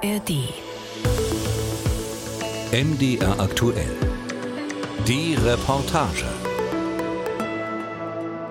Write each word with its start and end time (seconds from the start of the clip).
ARD. 0.00 0.30
MDR 2.70 3.40
aktuell. 3.40 3.96
Die 5.08 5.34
Reportage. 5.34 6.24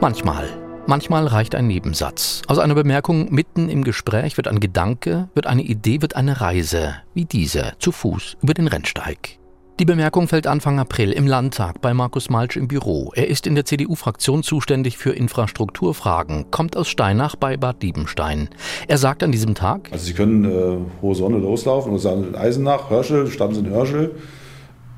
Manchmal. 0.01 0.49
Manchmal 0.87 1.25
reicht 1.27 1.55
ein 1.55 1.67
Nebensatz. 1.67 2.41
Aus 2.47 2.59
einer 2.59 2.75
Bemerkung 2.75 3.33
mitten 3.33 3.69
im 3.69 3.85
Gespräch 3.85 4.35
wird 4.35 4.49
ein 4.49 4.59
Gedanke, 4.59 5.29
wird 5.35 5.47
eine 5.47 5.61
Idee, 5.61 6.01
wird 6.01 6.17
eine 6.17 6.41
Reise, 6.41 6.95
wie 7.13 7.23
diese, 7.23 7.75
zu 7.79 7.93
Fuß 7.93 8.35
über 8.41 8.53
den 8.53 8.67
Rennsteig. 8.67 9.39
Die 9.79 9.85
Bemerkung 9.85 10.27
fällt 10.27 10.47
Anfang 10.47 10.79
April 10.79 11.11
im 11.11 11.27
Landtag 11.27 11.81
bei 11.81 11.93
Markus 11.93 12.31
Malsch 12.31 12.57
im 12.57 12.67
Büro. 12.67 13.11
Er 13.13 13.27
ist 13.27 13.45
in 13.45 13.53
der 13.53 13.63
CDU-Fraktion 13.63 14.41
zuständig 14.41 14.97
für 14.97 15.11
Infrastrukturfragen, 15.11 16.49
kommt 16.49 16.75
aus 16.75 16.89
Steinach 16.89 17.35
bei 17.35 17.57
Bad 17.57 17.83
Diebenstein. 17.83 18.49
Er 18.87 18.97
sagt 18.97 19.21
an 19.21 19.31
diesem 19.31 19.53
Tag: 19.53 19.89
Also 19.91 20.05
Sie 20.05 20.13
können 20.13 20.45
äh, 20.45 20.77
hohe 21.03 21.13
Sonne 21.13 21.37
loslaufen 21.37 21.91
und 21.91 21.99
sagen 21.99 22.33
Eisenach, 22.33 22.89
Hörschel, 22.89 23.27
in 23.27 23.69
Hörschel 23.69 24.15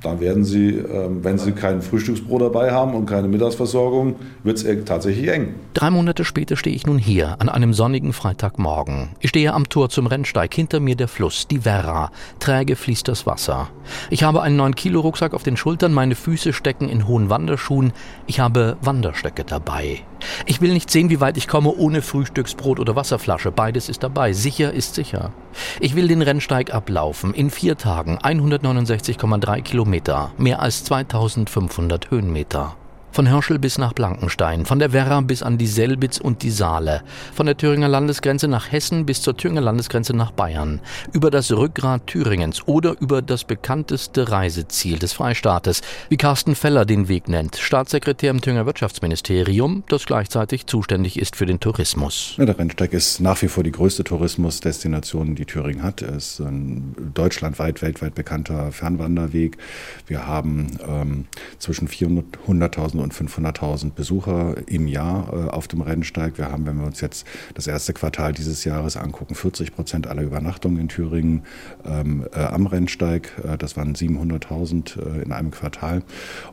dann 0.04 0.20
werden 0.20 0.44
Sie, 0.44 0.70
ähm, 0.70 1.24
wenn 1.24 1.38
Sie 1.38 1.52
kein 1.52 1.82
Frühstücksbrot 1.82 2.42
dabei 2.42 2.72
haben 2.72 2.96
und 2.96 3.06
keine 3.06 3.28
Mittagsversorgung, 3.28 4.16
wird 4.44 4.64
es 4.64 4.86
tatsächlich 4.86 5.30
eng. 5.30 5.56
Drei 5.74 5.90
Monate 5.90 6.26
später 6.26 6.56
stehe 6.56 6.76
ich 6.76 6.86
nun 6.86 6.98
hier 6.98 7.36
an 7.40 7.50
einem 7.50 7.74
sonnigen 7.74 8.14
Freitagmorgen. 8.14 9.10
Ich 9.20 9.30
stehe 9.30 9.54
am 9.54 9.70
Tor 9.70 9.90
zum 9.90 10.08
Rennsteig, 10.08 10.54
hinter 10.54 10.80
mir 10.80 10.96
der 10.96 11.08
Fluss, 11.08 11.48
die 11.48 11.66
Werra. 11.66 12.12
Träge 12.40 12.76
fließt 12.76 13.08
das 13.08 13.26
Wasser. 13.26 13.70
Ich 14.10 14.24
habe 14.24 14.42
einen 14.42 14.60
9-Kilo-Rucksack 14.60 15.34
auf 15.34 15.44
den 15.44 15.58
Schultern, 15.58 15.94
meine 15.94 16.16
Füße 16.16 16.54
stecken 16.54 16.90
in 16.90 17.08
hohen 17.08 17.30
Wanderschuhen. 17.30 17.94
Ich 18.28 18.40
habe 18.40 18.78
Wanderstöcke 18.82 19.44
dabei. 19.44 20.04
Ich 20.46 20.62
will 20.62 20.74
nicht 20.74 20.90
sehen, 20.90 21.10
wie 21.10 21.20
weit 21.20 21.38
ich 21.38 21.48
komme 21.48 21.70
ohne 21.70 22.02
Frühstücksbrot 22.02 22.80
oder 22.80 22.96
Wasserflasche. 22.96 23.52
Beides 23.52 23.90
ist 23.90 24.04
dabei. 24.04 24.34
Sicher 24.34 24.74
ist 24.74 24.96
sicher. 24.96 25.32
Ich 25.80 25.96
will 25.96 26.08
den 26.08 26.22
Rennsteig 26.22 26.74
ablaufen. 26.74 27.34
In 27.34 27.50
vier 27.50 27.78
Tagen 27.78 28.18
169,3 28.18 29.62
Kilometer. 29.62 30.32
Mehr 30.38 30.62
als 30.62 30.84
2500 30.84 32.12
Höhenmeter. 32.12 32.76
Von 33.12 33.28
Hörschel 33.28 33.58
bis 33.58 33.78
nach 33.78 33.94
Blankenstein, 33.94 34.66
von 34.66 34.78
der 34.78 34.94
Werra 34.94 35.20
bis 35.22 35.42
an 35.42 35.58
die 35.58 35.68
Selbitz 35.68 36.20
und 36.20 36.44
die 36.44 36.52
Saale, 36.52 37.02
von 37.34 37.48
der 37.48 37.58
Thüringer 37.58 37.88
Landesgrenze 37.88 38.48
nach 38.48 38.72
Hessen 38.72 39.06
bis 39.06 39.22
zur 39.22 39.36
Thüringer 39.36 39.62
Landesgrenze 39.62 40.16
nach 40.16 40.32
Bayern, 40.32 40.80
über 41.12 41.32
das 41.32 41.52
Rückgrat 41.52 42.06
Thüringens 42.08 42.68
oder 42.68 42.96
über 43.02 43.22
das 43.22 43.44
bekannteste 43.44 44.32
Reiseziel 44.32 45.00
des 45.00 45.14
Freistaates, 45.14 45.82
wie 46.10 46.18
Carsten 46.18 46.54
Feller 46.56 46.86
den 46.86 47.08
Weg 47.08 47.28
nennt, 47.28 47.58
Staatssekretär 47.58 48.30
im 48.30 48.42
Thüringer 48.42 48.68
Wirtschaftsministerium, 48.68 49.84
das 49.90 50.06
gleichzeitig 50.06 50.68
zuständig 50.68 51.20
ist 51.20 51.36
für 51.36 51.48
den 51.48 51.60
Tourismus. 51.60 52.36
Ja, 52.38 52.46
der 52.46 52.60
Rennsteig 52.60 52.94
ist 52.94 53.20
nach 53.20 53.42
wie 53.42 53.48
vor 53.48 53.64
die 53.64 53.72
größte 53.72 54.04
Tourismusdestination, 54.04 55.34
die 55.34 55.46
Thüringen 55.46 55.82
hat. 55.82 56.04
Er 56.04 56.16
ist 56.16 56.40
ein 56.40 56.96
deutschlandweit, 57.16 57.82
weltweit 57.82 58.14
bekannter 58.14 58.72
Fernwanderweg. 58.72 59.58
Wir 60.06 60.28
haben 60.28 60.78
ähm, 60.88 61.26
zwischen 61.58 61.88
400.000 61.88 62.99
und 63.02 63.14
500.000 63.14 63.94
Besucher 63.94 64.56
im 64.68 64.88
Jahr 64.88 65.32
äh, 65.34 65.50
auf 65.50 65.68
dem 65.68 65.82
Rennsteig. 65.82 66.38
Wir 66.38 66.52
haben, 66.52 66.66
wenn 66.66 66.78
wir 66.80 66.86
uns 66.86 67.02
jetzt 67.02 67.26
das 67.54 67.68
erste 67.68 67.94
Quartal 67.94 68.34
dieses 68.34 68.64
Jahres 68.64 68.98
angucken, 68.98 69.36
40 69.36 69.76
Prozent 69.76 70.08
aller 70.08 70.22
Übernachtungen 70.22 70.80
in 70.80 70.88
Thüringen 70.88 71.44
ähm, 71.86 72.26
äh, 72.34 72.40
am 72.40 72.66
Rennsteig. 72.66 73.32
Äh, 73.44 73.58
das 73.58 73.78
waren 73.78 73.96
700.000 73.96 75.00
äh, 75.00 75.22
in 75.24 75.32
einem 75.32 75.52
Quartal. 75.52 76.04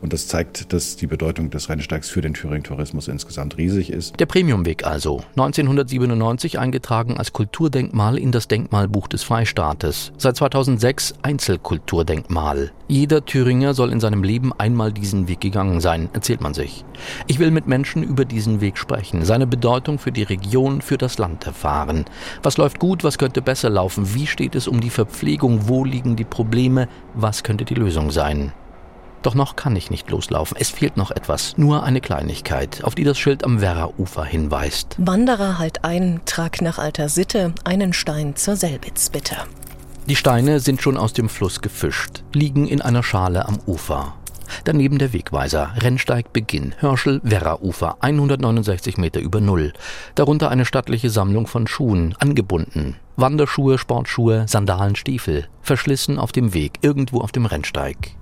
Und 0.01 0.13
das 0.13 0.27
zeigt, 0.27 0.73
dass 0.73 0.95
die 0.95 1.07
Bedeutung 1.07 1.49
des 1.49 1.69
Rennsteigs 1.69 2.09
für 2.09 2.21
den 2.21 2.33
Thüringen-Tourismus 2.33 3.07
insgesamt 3.07 3.57
riesig 3.57 3.91
ist. 3.91 4.19
Der 4.19 4.25
Premiumweg 4.25 4.85
also, 4.85 5.23
1997 5.31 6.59
eingetragen 6.59 7.17
als 7.17 7.33
Kulturdenkmal 7.33 8.17
in 8.17 8.31
das 8.31 8.47
Denkmalbuch 8.47 9.07
des 9.07 9.23
Freistaates. 9.23 10.11
Seit 10.17 10.37
2006 10.37 11.15
Einzelkulturdenkmal. 11.21 12.71
Jeder 12.87 13.25
Thüringer 13.25 13.73
soll 13.73 13.91
in 13.91 13.99
seinem 13.99 14.23
Leben 14.23 14.53
einmal 14.57 14.93
diesen 14.93 15.27
Weg 15.27 15.41
gegangen 15.41 15.81
sein, 15.81 16.09
erzählt 16.13 16.36
erzählt 16.37 16.41
man 16.41 16.53
sich. 16.53 16.85
Ich 17.27 17.39
will 17.39 17.51
mit 17.51 17.67
Menschen 17.67 18.03
über 18.03 18.25
diesen 18.25 18.61
Weg 18.61 18.77
sprechen, 18.77 19.25
seine 19.25 19.47
Bedeutung 19.47 19.99
für 19.99 20.11
die 20.11 20.23
Region, 20.23 20.81
für 20.81 20.97
das 20.97 21.17
Land 21.17 21.45
erfahren. 21.45 22.05
Was 22.43 22.57
läuft 22.57 22.79
gut, 22.79 23.03
was 23.03 23.17
könnte 23.17 23.41
besser 23.41 23.69
laufen, 23.69 24.13
wie 24.13 24.27
steht 24.27 24.55
es 24.55 24.67
um 24.67 24.79
die 24.79 24.89
Verpflegung, 24.89 25.67
wo 25.67 25.83
liegen 25.83 26.15
die 26.15 26.25
Probleme, 26.25 26.87
was 27.13 27.43
könnte 27.43 27.65
die 27.65 27.75
Lösung 27.75 28.11
sein. 28.11 28.51
Doch 29.23 29.33
noch 29.35 29.55
kann 29.55 29.75
ich 29.75 29.89
nicht 29.89 30.09
loslaufen. 30.09 30.57
Es 30.59 30.69
fehlt 30.69 30.95
noch 30.95 31.11
etwas. 31.11 31.57
Nur 31.57 31.83
eine 31.83 32.01
Kleinigkeit, 32.01 32.83
auf 32.83 32.93
die 32.93 33.03
das 33.03 33.17
Schild 33.17 33.43
am 33.43 33.61
Werra-Ufer 33.61 34.23
hinweist. 34.23 34.95
Wanderer 34.99 35.57
halt 35.57 35.83
ein, 35.83 36.21
trag 36.25 36.61
nach 36.61 36.77
alter 36.77 37.09
Sitte 37.09 37.53
einen 37.63 37.93
Stein 37.93 38.35
zur 38.35 38.55
Selbitz, 38.55 39.09
bitte. 39.09 39.35
Die 40.07 40.15
Steine 40.15 40.59
sind 40.59 40.81
schon 40.81 40.97
aus 40.97 41.13
dem 41.13 41.29
Fluss 41.29 41.61
gefischt, 41.61 42.23
liegen 42.31 42.67
in 42.67 42.81
einer 42.81 43.03
Schale 43.03 43.47
am 43.47 43.59
Ufer. 43.65 44.13
Daneben 44.63 44.97
der 44.97 45.13
Wegweiser, 45.13 45.73
Rennsteig 45.77 46.33
Beginn, 46.33 46.75
Hörschel, 46.79 47.21
Werra-Ufer, 47.23 47.97
169 48.01 48.97
Meter 48.97 49.19
über 49.19 49.41
Null. 49.41 49.73
Darunter 50.15 50.49
eine 50.49 50.65
stattliche 50.65 51.09
Sammlung 51.09 51.47
von 51.47 51.67
Schuhen, 51.67 52.15
angebunden. 52.19 52.97
Wanderschuhe, 53.15 53.77
Sportschuhe, 53.77 54.45
Sandalen, 54.47 54.95
Stiefel, 54.95 55.47
verschlissen 55.61 56.19
auf 56.19 56.31
dem 56.31 56.53
Weg, 56.53 56.79
irgendwo 56.81 57.21
auf 57.21 57.31
dem 57.31 57.45
Rennsteig. 57.45 58.15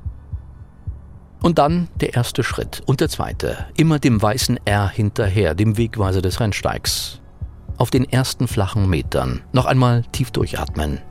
Und 1.42 1.60
dann 1.60 1.90
der 2.02 2.16
erste 2.16 2.44
Schritt 2.44 2.82
und 2.86 3.02
der 3.02 3.10
zweite, 3.10 3.68
immer 3.78 4.00
dem 4.00 4.22
weißen 4.22 4.60
R 4.66 4.90
hinterher, 4.90 5.54
dem 5.54 5.78
Wegweiser 5.78 6.22
des 6.22 6.40
Rennsteigs. 6.40 7.22
Auf 7.78 7.92
den 7.92 8.10
ersten 8.10 8.48
flachen 8.48 8.90
Metern 8.90 9.42
noch 9.52 9.66
einmal 9.66 10.04
tief 10.12 10.32
durchatmen. 10.32 11.02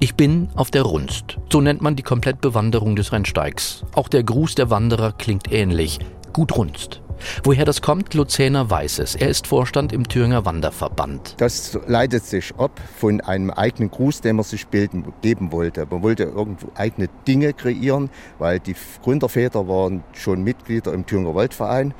Ich 0.00 0.14
bin 0.14 0.48
auf 0.54 0.70
der 0.70 0.82
Runst. 0.82 1.38
So 1.52 1.60
nennt 1.60 1.82
man 1.82 1.96
die 1.96 2.04
Komplettbewanderung 2.04 2.94
des 2.94 3.10
Rennsteigs. 3.10 3.82
Auch 3.96 4.06
der 4.06 4.22
Gruß 4.22 4.54
der 4.54 4.70
Wanderer 4.70 5.10
klingt 5.10 5.50
ähnlich. 5.50 5.98
Gut 6.32 6.56
Runst. 6.56 7.02
Woher 7.42 7.64
das 7.64 7.82
kommt, 7.82 8.14
Luzäner 8.14 8.70
weiß 8.70 9.00
es. 9.00 9.16
Er 9.16 9.28
ist 9.28 9.48
Vorstand 9.48 9.92
im 9.92 10.06
Thüringer 10.06 10.44
Wanderverband. 10.44 11.34
Das 11.38 11.76
leitet 11.88 12.22
sich 12.22 12.54
ab 12.58 12.80
von 12.96 13.20
einem 13.22 13.50
eigenen 13.50 13.90
Gruß, 13.90 14.20
den 14.20 14.36
man 14.36 14.44
sich 14.44 14.68
bilden, 14.68 15.04
geben 15.20 15.50
wollte. 15.50 15.84
Man 15.90 16.00
wollte 16.04 16.22
irgendwo 16.22 16.68
eigene 16.76 17.08
Dinge 17.26 17.52
kreieren, 17.52 18.08
weil 18.38 18.60
die 18.60 18.76
Gründerväter 19.02 19.66
waren 19.66 20.04
schon 20.12 20.44
Mitglieder 20.44 20.92
im 20.92 21.06
Thüringer 21.06 21.34
Waldverein. 21.34 21.92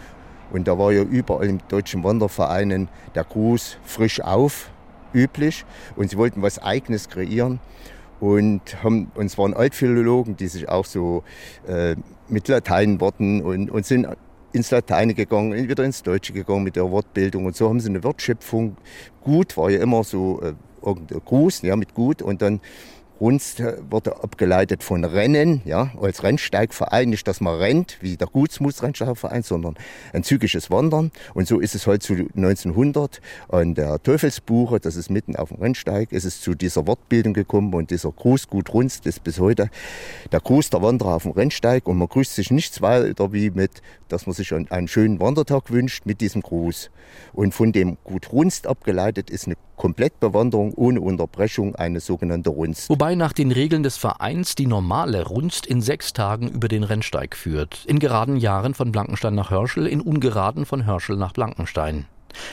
Und 0.53 0.69
da 0.69 0.78
war 0.78 0.92
ja 0.92 1.03
überall 1.03 1.48
im 1.48 1.59
deutschen 1.66 2.04
Wandervereinen 2.04 2.88
der 3.16 3.25
Gruß 3.25 3.78
frisch 3.82 4.20
auf, 4.20 4.70
üblich. 5.13 5.65
Und 5.97 6.11
sie 6.11 6.17
wollten 6.17 6.43
was 6.43 6.59
Eigenes 6.59 7.09
kreieren 7.09 7.61
und 8.21 8.83
haben, 8.83 9.11
und 9.15 9.27
es 9.27 9.39
waren 9.39 9.55
Altphilologen, 9.55 10.37
die 10.37 10.49
sich 10.49 10.69
auch 10.69 10.85
so 10.85 11.23
äh, 11.67 11.97
mit 12.29 12.49
Lateinworten 12.49 13.43
und, 13.43 13.71
und 13.71 13.87
sind 13.87 14.07
ins 14.53 14.71
Lateine 14.71 15.15
gegangen, 15.15 15.69
wieder 15.69 15.85
ins 15.85 16.03
Deutsche 16.03 16.33
gegangen 16.33 16.65
mit 16.65 16.77
der 16.77 16.91
Wortbildung. 16.91 17.47
Und 17.47 17.57
so 17.57 17.69
haben 17.69 17.81
sie 17.81 17.91
eine 17.91 18.03
Wertschöpfung. 18.03 18.77
Gut 19.23 19.57
war 19.57 19.71
ja 19.71 19.81
immer 19.81 20.05
so 20.05 20.41
äh, 20.43 20.55
irgendein 20.85 21.21
Gruß, 21.25 21.63
ja, 21.63 21.77
mit 21.77 21.95
gut. 21.95 22.23
Und 22.23 22.43
dann 22.43 22.61
Runst 23.21 23.62
wurde 23.91 24.23
abgeleitet 24.23 24.83
von 24.84 25.05
Rennen, 25.05 25.61
ja, 25.65 25.91
als 26.01 26.23
Rennsteigverein, 26.23 27.09
nicht, 27.09 27.27
dass 27.27 27.41
man 27.41 27.56
rennt, 27.56 27.99
wie 28.01 28.17
der 28.17 28.29
Gutsmuts-Rennsteigverein, 28.29 29.43
sondern 29.43 29.75
ein 30.12 30.23
zügiges 30.23 30.71
Wandern. 30.71 31.11
Und 31.34 31.49
so 31.49 31.59
ist 31.59 31.75
es 31.75 31.87
heute 31.87 32.07
zu 32.07 32.15
1900 32.15 33.21
an 33.49 33.75
der 33.75 34.01
Teufelsbuche, 34.03 34.78
das 34.78 34.97
ist 34.97 35.11
mitten 35.11 35.34
auf 35.34 35.49
dem 35.49 35.59
Rennsteig, 35.59 36.12
ist 36.12 36.25
es 36.25 36.41
zu 36.41 36.55
dieser 36.55 36.87
Wortbildung 36.87 37.34
gekommen 37.34 37.75
und 37.75 37.91
dieser 37.91 38.12
Gruß 38.12 38.49
Gut 38.49 38.73
Runst 38.73 39.07
ist 39.07 39.25
bis 39.25 39.41
heute 39.41 39.69
der 40.31 40.41
Gruß 40.41 40.71
der 40.71 40.83
Wanderer 40.83 41.15
auf 41.15 41.25
dem 41.25 41.33
Rennsteig 41.33 41.87
und 41.89 41.99
man 41.99 42.09
grüßt 42.09 42.34
sich 42.34 42.51
nichts 42.51 42.83
weiter 42.83 43.33
wie 43.33 43.51
mit, 43.51 43.83
dass 44.09 44.27
man 44.27 44.34
sich 44.34 44.55
einen 44.55 44.89
schönen 44.89 45.19
Wandertag 45.21 45.71
wünscht 45.71 46.07
mit 46.07 46.21
diesem 46.21 46.43
Gruß. 46.43 46.91
Und 47.33 47.53
von 47.55 47.73
dem 47.73 47.99
Gut 48.05 48.33
Runst 48.33 48.67
abgeleitet 48.67 49.31
ist 49.31 49.47
eine 49.47 49.57
Komplettbewanderung 49.78 50.75
ohne 50.75 51.01
Unterbrechung, 51.01 51.75
eine 51.75 52.01
sogenannte 52.01 52.51
Runst. 52.51 52.91
Wobei 52.91 53.15
nach 53.15 53.33
den 53.33 53.53
Regeln 53.53 53.83
des 53.83 53.97
Vereins 53.97 54.54
die 54.54 54.66
normale 54.66 55.25
Runst 55.25 55.65
in 55.65 55.80
sechs 55.80 56.13
Tagen 56.13 56.48
über 56.48 56.69
den 56.69 56.83
Rennsteig 56.83 57.34
führt. 57.34 57.84
In 57.86 57.98
geraden 57.98 58.36
Jahren 58.36 58.75
von 58.75 58.92
Blankenstein 58.92 59.34
nach 59.34 59.51
Hörschel, 59.51 59.86
in 59.86 60.03
ungeraden 60.03 60.66
von 60.66 60.84
Hörschel 60.84 61.16
nach 61.16 61.33
Blankenstein. 61.33 62.07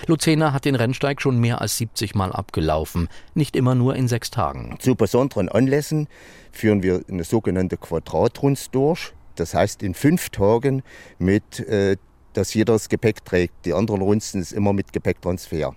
Luzena 0.07 0.54
hat 0.54 0.66
den 0.66 0.75
Rennsteig 0.75 1.22
schon 1.22 1.39
mehr 1.39 1.62
als 1.62 1.77
70 1.77 2.16
Mal 2.16 2.31
abgelaufen, 2.31 3.10
nicht 3.33 3.56
immer 3.56 3.75
nur 3.75 3.95
in 3.95 4.07
sechs 4.07 4.31
Tagen. 4.31 4.77
Zu 4.80 4.95
besonderen 4.95 5.50
Anlässen 5.50 6.07
führen 6.51 6.83
wir 6.83 7.01
eine 7.10 7.24
sogenannte 7.24 7.77
Quadratrunst 7.77 8.74
durch. 8.74 9.13
Das 9.36 9.54
heißt 9.54 9.83
in 9.83 9.94
fünf 9.94 10.30
Tagen 10.30 10.81
mit, 11.19 11.60
äh, 11.60 11.98
dass 12.33 12.54
jeder 12.54 12.74
das 12.74 12.88
Gepäck 12.88 13.25
trägt. 13.25 13.66
Die 13.66 13.74
anderen 13.74 14.01
Runsten 14.01 14.39
ist 14.39 14.54
immer 14.54 14.74
mit 14.74 14.94
Gepäcktransfer. 14.94 15.75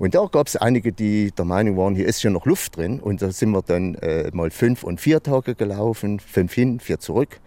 Und 0.00 0.14
da 0.14 0.24
gab 0.32 0.46
es 0.46 0.56
einige, 0.56 0.92
die 0.92 1.30
der 1.30 1.44
Meinung 1.44 1.76
waren, 1.76 1.94
hier 1.94 2.06
ist 2.06 2.22
ja 2.22 2.30
noch 2.30 2.46
Luft 2.46 2.78
drin. 2.78 3.00
Und 3.00 3.20
da 3.20 3.30
sind 3.32 3.50
wir 3.50 3.60
dann 3.60 3.96
äh, 3.96 4.30
mal 4.32 4.50
fünf 4.50 4.82
und 4.82 4.98
vier 4.98 5.22
Tage 5.22 5.54
gelaufen, 5.54 6.20
fünf 6.20 6.54
hin, 6.54 6.80
vier 6.80 6.98
zurück. 7.00 7.38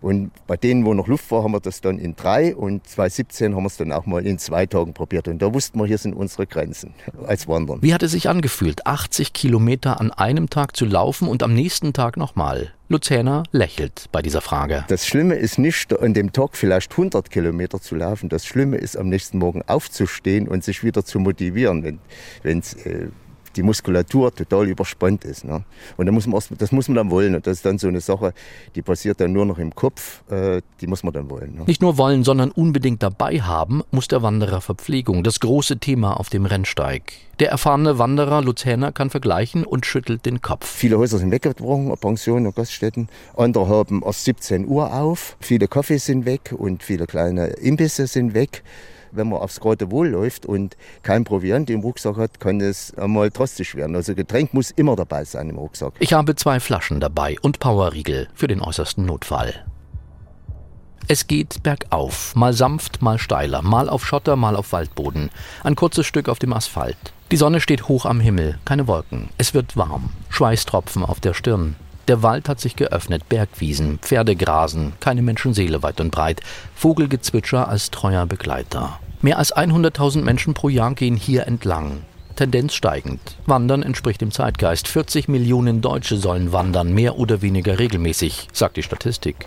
Und 0.00 0.30
bei 0.46 0.56
denen, 0.56 0.84
wo 0.86 0.94
noch 0.94 1.06
Luft 1.08 1.30
war, 1.30 1.42
haben 1.42 1.52
wir 1.52 1.60
das 1.60 1.80
dann 1.80 1.98
in 1.98 2.16
drei 2.16 2.54
und 2.54 2.86
2017 2.86 3.54
haben 3.54 3.62
wir 3.62 3.66
es 3.66 3.76
dann 3.76 3.92
auch 3.92 4.06
mal 4.06 4.26
in 4.26 4.38
zwei 4.38 4.66
Tagen 4.66 4.94
probiert. 4.94 5.28
Und 5.28 5.40
da 5.42 5.52
wussten 5.52 5.78
wir, 5.78 5.86
hier 5.86 5.98
sind 5.98 6.14
unsere 6.14 6.46
Grenzen 6.46 6.94
als 7.26 7.48
Wandern. 7.48 7.82
Wie 7.82 7.92
hat 7.92 8.02
es 8.02 8.12
sich 8.12 8.28
angefühlt, 8.28 8.86
80 8.86 9.32
Kilometer 9.32 10.00
an 10.00 10.10
einem 10.10 10.48
Tag 10.48 10.76
zu 10.76 10.86
laufen 10.86 11.28
und 11.28 11.42
am 11.42 11.54
nächsten 11.54 11.92
Tag 11.92 12.16
nochmal? 12.16 12.72
Luzerner 12.88 13.44
lächelt 13.52 14.06
bei 14.10 14.20
dieser 14.20 14.40
Frage. 14.40 14.84
Das 14.88 15.06
Schlimme 15.06 15.36
ist 15.36 15.58
nicht, 15.58 15.96
an 16.00 16.12
dem 16.12 16.32
Tag 16.32 16.56
vielleicht 16.56 16.90
100 16.90 17.30
Kilometer 17.30 17.80
zu 17.80 17.94
laufen. 17.94 18.28
Das 18.28 18.44
Schlimme 18.44 18.78
ist, 18.78 18.96
am 18.96 19.08
nächsten 19.08 19.38
Morgen 19.38 19.62
aufzustehen 19.66 20.48
und 20.48 20.64
sich 20.64 20.82
wieder 20.82 21.04
zu 21.04 21.20
motivieren, 21.20 22.00
wenn 22.42 22.58
es 22.58 22.74
äh, 22.86 23.08
die 23.56 23.62
Muskulatur 23.62 24.34
total 24.34 24.68
überspannt 24.68 25.24
ist. 25.24 25.44
Ne? 25.44 25.64
Und 25.96 26.06
da 26.06 26.12
muss 26.12 26.26
man 26.26 26.34
erst, 26.34 26.50
das 26.58 26.72
muss 26.72 26.88
man 26.88 26.96
dann 26.96 27.10
wollen. 27.10 27.34
Und 27.34 27.46
das 27.46 27.58
ist 27.58 27.66
dann 27.66 27.78
so 27.78 27.88
eine 27.88 28.00
Sache, 28.00 28.32
die 28.74 28.82
passiert 28.82 29.20
dann 29.20 29.32
nur 29.32 29.46
noch 29.46 29.58
im 29.58 29.74
Kopf, 29.74 30.22
äh, 30.30 30.62
die 30.80 30.86
muss 30.86 31.02
man 31.02 31.12
dann 31.12 31.30
wollen. 31.30 31.54
Ne? 31.54 31.64
Nicht 31.66 31.82
nur 31.82 31.98
wollen, 31.98 32.24
sondern 32.24 32.50
unbedingt 32.50 33.02
dabei 33.02 33.40
haben, 33.40 33.82
muss 33.90 34.08
der 34.08 34.22
Wanderer 34.22 34.60
Verpflegung, 34.60 35.24
das 35.24 35.40
große 35.40 35.78
Thema 35.78 36.18
auf 36.18 36.28
dem 36.28 36.46
Rennsteig. 36.46 37.12
Der 37.40 37.50
erfahrene 37.50 37.98
Wanderer 37.98 38.42
Luzerner 38.42 38.92
kann 38.92 39.08
vergleichen 39.08 39.64
und 39.64 39.86
schüttelt 39.86 40.26
den 40.26 40.42
Kopf. 40.42 40.66
Viele 40.66 40.98
Häuser 40.98 41.16
sind 41.18 41.30
weggebrochen, 41.30 41.90
Pensionen 41.96 42.46
und 42.46 42.54
Gaststätten. 42.54 43.08
Andere 43.34 43.66
haben 43.66 44.02
erst 44.04 44.24
17 44.24 44.66
Uhr 44.66 44.92
auf. 44.92 45.36
Viele 45.40 45.66
Kaffees 45.66 46.04
sind 46.04 46.26
weg 46.26 46.54
und 46.56 46.82
viele 46.82 47.06
kleine 47.06 47.46
Imbisse 47.46 48.06
sind 48.06 48.34
weg 48.34 48.62
wenn 49.12 49.28
man 49.28 49.40
aufs 49.40 49.60
Wohl 49.60 50.08
läuft 50.08 50.46
und 50.46 50.76
kein 51.02 51.24
Proviant 51.24 51.70
im 51.70 51.80
Rucksack 51.80 52.16
hat, 52.16 52.40
kann 52.40 52.60
es 52.60 52.94
einmal 52.94 53.30
drastisch 53.30 53.74
werden. 53.74 53.96
Also 53.96 54.14
Getränk 54.14 54.54
muss 54.54 54.70
immer 54.70 54.96
dabei 54.96 55.24
sein 55.24 55.50
im 55.50 55.58
Rucksack. 55.58 55.94
Ich 55.98 56.12
habe 56.12 56.34
zwei 56.36 56.60
Flaschen 56.60 57.00
dabei 57.00 57.36
und 57.42 57.60
Powerriegel 57.60 58.28
für 58.34 58.46
den 58.46 58.60
äußersten 58.60 59.04
Notfall. 59.06 59.64
Es 61.08 61.26
geht 61.26 61.64
bergauf, 61.64 62.36
mal 62.36 62.52
sanft, 62.52 63.02
mal 63.02 63.18
steiler, 63.18 63.62
mal 63.62 63.88
auf 63.88 64.06
Schotter, 64.06 64.36
mal 64.36 64.54
auf 64.54 64.72
Waldboden. 64.72 65.30
Ein 65.64 65.74
kurzes 65.74 66.06
Stück 66.06 66.28
auf 66.28 66.38
dem 66.38 66.52
Asphalt. 66.52 66.96
Die 67.32 67.36
Sonne 67.36 67.60
steht 67.60 67.88
hoch 67.88 68.04
am 68.04 68.20
Himmel, 68.20 68.58
keine 68.64 68.86
Wolken. 68.86 69.28
Es 69.38 69.54
wird 69.54 69.76
warm, 69.76 70.10
Schweißtropfen 70.28 71.04
auf 71.04 71.18
der 71.18 71.34
Stirn. 71.34 71.74
Der 72.10 72.24
Wald 72.24 72.48
hat 72.48 72.58
sich 72.58 72.74
geöffnet, 72.74 73.28
Bergwiesen, 73.28 74.00
Pferde 74.00 74.34
grasen, 74.34 74.94
keine 74.98 75.22
Menschenseele 75.22 75.84
weit 75.84 76.00
und 76.00 76.10
breit, 76.10 76.40
Vogelgezwitscher 76.74 77.68
als 77.68 77.92
treuer 77.92 78.26
Begleiter. 78.26 78.98
Mehr 79.22 79.38
als 79.38 79.54
100.000 79.54 80.22
Menschen 80.22 80.52
pro 80.52 80.68
Jahr 80.68 80.92
gehen 80.94 81.14
hier 81.14 81.46
entlang. 81.46 82.00
Tendenz 82.34 82.74
steigend. 82.74 83.20
Wandern 83.46 83.84
entspricht 83.84 84.22
dem 84.22 84.32
Zeitgeist. 84.32 84.88
40 84.88 85.28
Millionen 85.28 85.82
Deutsche 85.82 86.16
sollen 86.16 86.52
wandern, 86.52 86.92
mehr 86.92 87.16
oder 87.16 87.42
weniger 87.42 87.78
regelmäßig, 87.78 88.48
sagt 88.52 88.76
die 88.76 88.82
Statistik. 88.82 89.46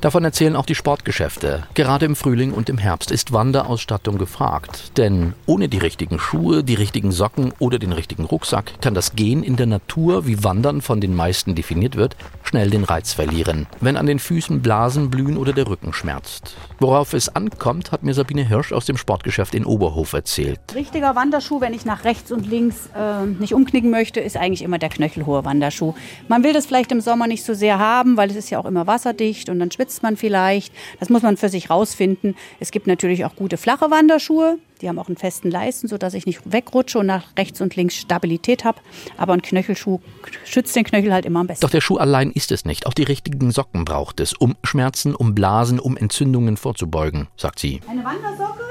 Davon 0.00 0.24
erzählen 0.24 0.56
auch 0.56 0.66
die 0.66 0.74
Sportgeschäfte. 0.74 1.64
Gerade 1.74 2.06
im 2.06 2.16
Frühling 2.16 2.52
und 2.52 2.68
im 2.68 2.78
Herbst 2.78 3.10
ist 3.10 3.32
Wanderausstattung 3.32 4.18
gefragt. 4.18 4.96
Denn 4.96 5.34
ohne 5.46 5.68
die 5.68 5.78
richtigen 5.78 6.18
Schuhe, 6.18 6.62
die 6.64 6.74
richtigen 6.74 7.12
Socken 7.12 7.52
oder 7.58 7.78
den 7.78 7.92
richtigen 7.92 8.24
Rucksack 8.24 8.80
kann 8.80 8.94
das 8.94 9.14
Gehen 9.16 9.42
in 9.42 9.56
der 9.56 9.66
Natur, 9.66 10.26
wie 10.26 10.44
Wandern 10.44 10.80
von 10.80 11.00
den 11.00 11.14
meisten 11.14 11.54
definiert 11.54 11.96
wird, 11.96 12.16
schnell 12.42 12.70
den 12.70 12.84
Reiz 12.84 13.12
verlieren, 13.12 13.66
wenn 13.80 13.96
an 13.96 14.06
den 14.06 14.18
Füßen 14.18 14.62
Blasen 14.62 15.10
blühen 15.10 15.36
oder 15.36 15.52
der 15.52 15.66
Rücken 15.66 15.92
schmerzt. 15.92 16.56
Worauf 16.78 17.14
es 17.14 17.34
ankommt, 17.34 17.92
hat 17.92 18.02
mir 18.02 18.14
Sabine 18.14 18.46
Hirsch 18.46 18.72
aus 18.72 18.86
dem 18.86 18.96
Sportgeschäft 18.96 19.54
in 19.54 19.64
Oberhof 19.64 20.12
erzählt. 20.12 20.60
Richtiger 20.74 21.16
Wanderschuh, 21.16 21.60
wenn 21.60 21.74
ich 21.74 21.84
nach 21.84 22.04
rechts 22.04 22.30
und 22.32 22.46
links 22.46 22.90
äh, 22.94 23.26
nicht 23.26 23.54
umknicken 23.54 23.90
möchte, 23.90 24.20
ist 24.20 24.36
eigentlich 24.36 24.62
immer 24.62 24.78
der 24.78 24.90
knöchelhohe 24.90 25.44
Wanderschuh. 25.44 25.94
Man 26.28 26.44
will 26.44 26.52
das 26.52 26.66
vielleicht 26.66 26.92
im 26.92 27.00
Sommer 27.00 27.26
nicht 27.26 27.44
so 27.44 27.54
sehr 27.54 27.78
haben, 27.78 28.16
weil 28.16 28.30
es 28.30 28.36
ist 28.36 28.50
ja 28.50 28.58
auch 28.58 28.66
immer 28.66 28.86
wasserdicht 28.86 29.45
und 29.48 29.58
dann 29.58 29.70
schwitzt 29.70 30.02
man 30.02 30.16
vielleicht. 30.16 30.72
Das 31.00 31.08
muss 31.08 31.22
man 31.22 31.36
für 31.36 31.48
sich 31.48 31.70
rausfinden. 31.70 32.34
Es 32.60 32.70
gibt 32.70 32.86
natürlich 32.86 33.24
auch 33.24 33.36
gute 33.36 33.56
flache 33.56 33.90
Wanderschuhe. 33.90 34.58
Die 34.82 34.88
haben 34.88 34.98
auch 34.98 35.08
einen 35.08 35.16
festen 35.16 35.50
Leisten, 35.50 35.88
sodass 35.88 36.14
ich 36.14 36.26
nicht 36.26 36.40
wegrutsche 36.44 36.98
und 36.98 37.06
nach 37.06 37.24
rechts 37.38 37.60
und 37.60 37.76
links 37.76 37.96
Stabilität 37.96 38.64
habe. 38.64 38.78
Aber 39.16 39.32
ein 39.32 39.42
Knöchelschuh 39.42 40.00
schützt 40.44 40.76
den 40.76 40.84
Knöchel 40.84 41.12
halt 41.12 41.24
immer 41.24 41.40
am 41.40 41.46
besten. 41.46 41.62
Doch 41.62 41.70
der 41.70 41.80
Schuh 41.80 41.96
allein 41.96 42.30
ist 42.30 42.52
es 42.52 42.64
nicht. 42.64 42.86
Auch 42.86 42.94
die 42.94 43.04
richtigen 43.04 43.50
Socken 43.50 43.84
braucht 43.84 44.20
es, 44.20 44.34
um 44.34 44.56
Schmerzen, 44.64 45.14
um 45.14 45.34
Blasen, 45.34 45.80
um 45.80 45.96
Entzündungen 45.96 46.56
vorzubeugen, 46.56 47.28
sagt 47.36 47.58
sie. 47.58 47.80
Eine 47.88 48.04
Wandersocke 48.04 48.64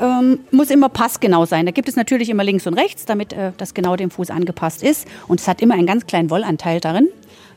ähm, 0.00 0.40
muss 0.50 0.70
immer 0.70 0.88
passgenau 0.88 1.46
sein. 1.46 1.66
Da 1.66 1.72
gibt 1.72 1.88
es 1.88 1.96
natürlich 1.96 2.28
immer 2.28 2.44
links 2.44 2.66
und 2.66 2.74
rechts, 2.74 3.04
damit 3.04 3.32
äh, 3.32 3.52
das 3.56 3.74
genau 3.74 3.96
dem 3.96 4.10
Fuß 4.10 4.30
angepasst 4.30 4.82
ist. 4.82 5.06
Und 5.28 5.40
es 5.40 5.48
hat 5.48 5.62
immer 5.62 5.74
einen 5.74 5.86
ganz 5.86 6.06
kleinen 6.06 6.30
Wollanteil 6.30 6.80
darin. 6.80 7.08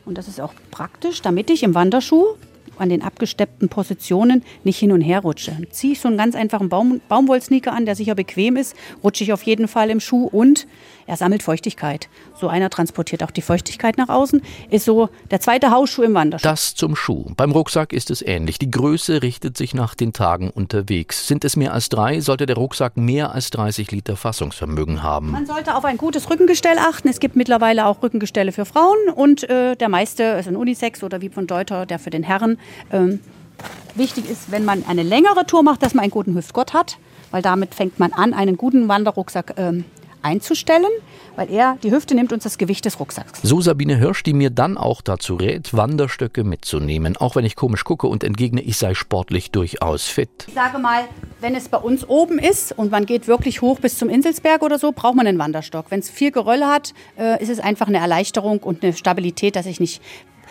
Und 0.04 0.16
das 0.16 0.28
ist 0.28 0.40
auch 0.40 0.54
praktisch, 0.70 1.20
damit 1.20 1.50
ich 1.50 1.62
im 1.62 1.74
Wanderschuh 1.74 2.24
an 2.80 2.88
den 2.88 3.02
abgesteppten 3.02 3.68
Positionen 3.68 4.42
nicht 4.64 4.78
hin 4.78 4.92
und 4.92 5.00
her 5.00 5.20
rutsche. 5.20 5.56
Ziehe 5.70 5.92
ich 5.92 6.00
so 6.00 6.08
einen 6.08 6.18
ganz 6.18 6.34
einfachen 6.34 6.68
Baum, 6.68 7.00
Baumwollsneaker 7.08 7.72
an, 7.72 7.86
der 7.86 7.96
sicher 7.96 8.14
bequem 8.14 8.56
ist, 8.56 8.76
rutsche 9.02 9.24
ich 9.24 9.32
auf 9.32 9.42
jeden 9.42 9.68
Fall 9.68 9.90
im 9.90 10.00
Schuh 10.00 10.24
und 10.24 10.66
er 11.08 11.16
sammelt 11.16 11.42
Feuchtigkeit. 11.42 12.10
So 12.38 12.48
einer 12.48 12.68
transportiert 12.68 13.22
auch 13.22 13.30
die 13.30 13.40
Feuchtigkeit 13.40 13.96
nach 13.96 14.10
außen. 14.10 14.42
Ist 14.68 14.84
so 14.84 15.08
der 15.30 15.40
zweite 15.40 15.70
Hausschuh 15.70 16.02
im 16.02 16.12
Wanderschuh. 16.12 16.46
Das 16.46 16.74
zum 16.74 16.94
Schuh. 16.96 17.32
Beim 17.34 17.50
Rucksack 17.50 17.94
ist 17.94 18.10
es 18.10 18.20
ähnlich. 18.20 18.58
Die 18.58 18.70
Größe 18.70 19.22
richtet 19.22 19.56
sich 19.56 19.72
nach 19.72 19.94
den 19.94 20.12
Tagen 20.12 20.50
unterwegs. 20.50 21.26
Sind 21.26 21.46
es 21.46 21.56
mehr 21.56 21.72
als 21.72 21.88
drei, 21.88 22.20
sollte 22.20 22.44
der 22.44 22.56
Rucksack 22.56 22.98
mehr 22.98 23.32
als 23.34 23.48
30 23.50 23.90
Liter 23.90 24.16
Fassungsvermögen 24.16 25.02
haben. 25.02 25.30
Man 25.30 25.46
sollte 25.46 25.74
auf 25.74 25.86
ein 25.86 25.96
gutes 25.96 26.28
Rückengestell 26.28 26.76
achten. 26.76 27.08
Es 27.08 27.20
gibt 27.20 27.36
mittlerweile 27.36 27.86
auch 27.86 28.02
Rückengestelle 28.02 28.52
für 28.52 28.66
Frauen 28.66 28.98
und 29.14 29.48
äh, 29.48 29.76
der 29.76 29.88
meiste 29.88 30.22
ist 30.22 30.46
ein 30.46 30.56
Unisex 30.56 31.02
oder 31.02 31.22
wie 31.22 31.30
von 31.30 31.46
Deuter, 31.46 31.86
der 31.86 31.98
für 31.98 32.10
den 32.10 32.22
Herren. 32.22 32.58
Ähm, 32.92 33.20
wichtig 33.94 34.28
ist, 34.28 34.50
wenn 34.50 34.66
man 34.66 34.84
eine 34.86 35.04
längere 35.04 35.46
Tour 35.46 35.62
macht, 35.62 35.82
dass 35.82 35.94
man 35.94 36.02
einen 36.02 36.10
guten 36.10 36.34
Hüftgurt 36.34 36.74
hat, 36.74 36.98
weil 37.30 37.40
damit 37.40 37.74
fängt 37.74 37.98
man 37.98 38.12
an, 38.12 38.34
einen 38.34 38.58
guten 38.58 38.88
Wanderrucksack 38.88 39.54
ähm, 39.56 39.86
einzustellen, 40.22 40.90
weil 41.36 41.50
er, 41.50 41.78
die 41.82 41.90
Hüfte 41.90 42.14
nimmt 42.14 42.32
uns 42.32 42.44
das 42.44 42.58
Gewicht 42.58 42.84
des 42.84 42.98
Rucksacks. 42.98 43.40
So 43.42 43.60
Sabine 43.60 43.96
Hirsch, 43.96 44.22
die 44.22 44.32
mir 44.32 44.50
dann 44.50 44.76
auch 44.76 45.02
dazu 45.02 45.36
rät, 45.36 45.74
Wanderstöcke 45.74 46.44
mitzunehmen, 46.44 47.16
auch 47.16 47.36
wenn 47.36 47.44
ich 47.44 47.56
komisch 47.56 47.84
gucke 47.84 48.06
und 48.06 48.24
entgegne, 48.24 48.60
ich 48.60 48.76
sei 48.76 48.94
sportlich 48.94 49.50
durchaus 49.50 50.04
fit. 50.04 50.46
Ich 50.46 50.54
sage 50.54 50.78
mal, 50.78 51.04
wenn 51.40 51.54
es 51.54 51.68
bei 51.68 51.78
uns 51.78 52.08
oben 52.08 52.38
ist 52.38 52.72
und 52.72 52.90
man 52.90 53.06
geht 53.06 53.28
wirklich 53.28 53.62
hoch 53.62 53.78
bis 53.80 53.98
zum 53.98 54.08
Inselsberg 54.08 54.62
oder 54.62 54.78
so, 54.78 54.92
braucht 54.92 55.14
man 55.14 55.26
einen 55.26 55.38
Wanderstock. 55.38 55.86
Wenn 55.90 56.00
es 56.00 56.10
vier 56.10 56.30
Gerölle 56.30 56.66
hat, 56.66 56.94
äh, 57.18 57.40
ist 57.42 57.50
es 57.50 57.60
einfach 57.60 57.86
eine 57.86 57.98
Erleichterung 57.98 58.58
und 58.58 58.82
eine 58.82 58.92
Stabilität, 58.92 59.56
dass 59.56 59.66
ich 59.66 59.80
nicht 59.80 60.02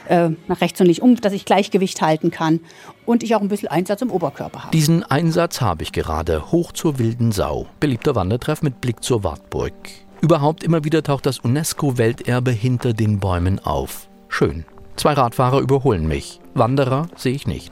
äh, 0.10 0.30
nach 0.48 0.62
rechts 0.62 0.80
und 0.80 0.88
links 0.88 1.00
um, 1.00 1.16
dass 1.16 1.34
ich 1.34 1.46
Gleichgewicht 1.46 2.02
halten 2.02 2.32
kann 2.32 2.60
und 3.06 3.24
ich 3.24 3.36
auch 3.36 3.42
ein 3.42 3.48
bisschen 3.48 3.70
Einsatz 3.70 4.02
im 4.02 4.12
Oberkörper 4.12 4.64
habe. 4.64 4.72
Diesen 4.72 5.04
Einsatz 5.04 5.62
habe 5.62 5.84
ich 5.84 5.92
gerade. 5.92 6.52
Hoch 6.52 6.72
zur 6.72 7.00
wilden 7.00 7.32
Sau. 7.32 7.68
Beliebter 7.80 8.16
Wandertreff 8.16 8.62
mit 8.62 8.82
Blick 8.82 9.04
zur 9.04 9.24
Wartburg. 9.24 9.74
Überhaupt 10.22 10.64
immer 10.64 10.84
wieder 10.84 11.04
taucht 11.04 11.26
das 11.26 11.40
UNESCO-Welterbe 11.40 12.52
hinter 12.52 12.94
den 12.94 13.20
Bäumen 13.20 13.60
auf. 13.60 14.08
Schön. 14.30 14.66
Zwei 14.96 15.14
Radfahrer 15.14 15.60
überholen 15.60 16.08
mich. 16.08 16.40
Wanderer 16.56 17.08
sehe 17.16 17.34
ich 17.34 17.46
nicht. 17.46 17.72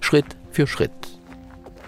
Schritt 0.00 0.36
für 0.50 0.66
Schritt. 0.66 1.13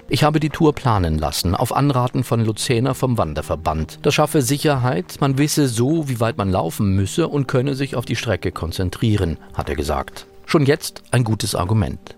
Ich 0.08 0.22
habe 0.22 0.38
die 0.38 0.50
Tour 0.50 0.72
planen 0.72 1.18
lassen, 1.18 1.56
auf 1.56 1.74
Anraten 1.74 2.22
von 2.22 2.44
Luzerner 2.44 2.94
vom 2.94 3.18
Wanderverband. 3.18 3.98
Das 4.02 4.14
schaffe 4.14 4.40
Sicherheit, 4.40 5.16
man 5.18 5.36
wisse 5.36 5.66
so, 5.66 6.08
wie 6.08 6.20
weit 6.20 6.36
man 6.36 6.52
laufen 6.52 6.94
müsse 6.94 7.26
und 7.26 7.48
könne 7.48 7.74
sich 7.74 7.96
auf 7.96 8.04
die 8.04 8.14
Strecke 8.14 8.52
konzentrieren, 8.52 9.36
hat 9.54 9.68
er 9.68 9.74
gesagt. 9.74 10.26
Schon 10.46 10.64
jetzt 10.64 11.02
ein 11.10 11.24
gutes 11.24 11.56
Argument. 11.56 12.14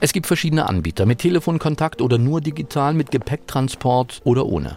Es 0.00 0.12
gibt 0.12 0.26
verschiedene 0.26 0.68
Anbieter 0.68 1.06
mit 1.06 1.20
Telefonkontakt 1.20 2.02
oder 2.02 2.18
nur 2.18 2.40
digital 2.40 2.94
mit 2.94 3.12
Gepäcktransport 3.12 4.20
oder 4.24 4.46
ohne. 4.46 4.76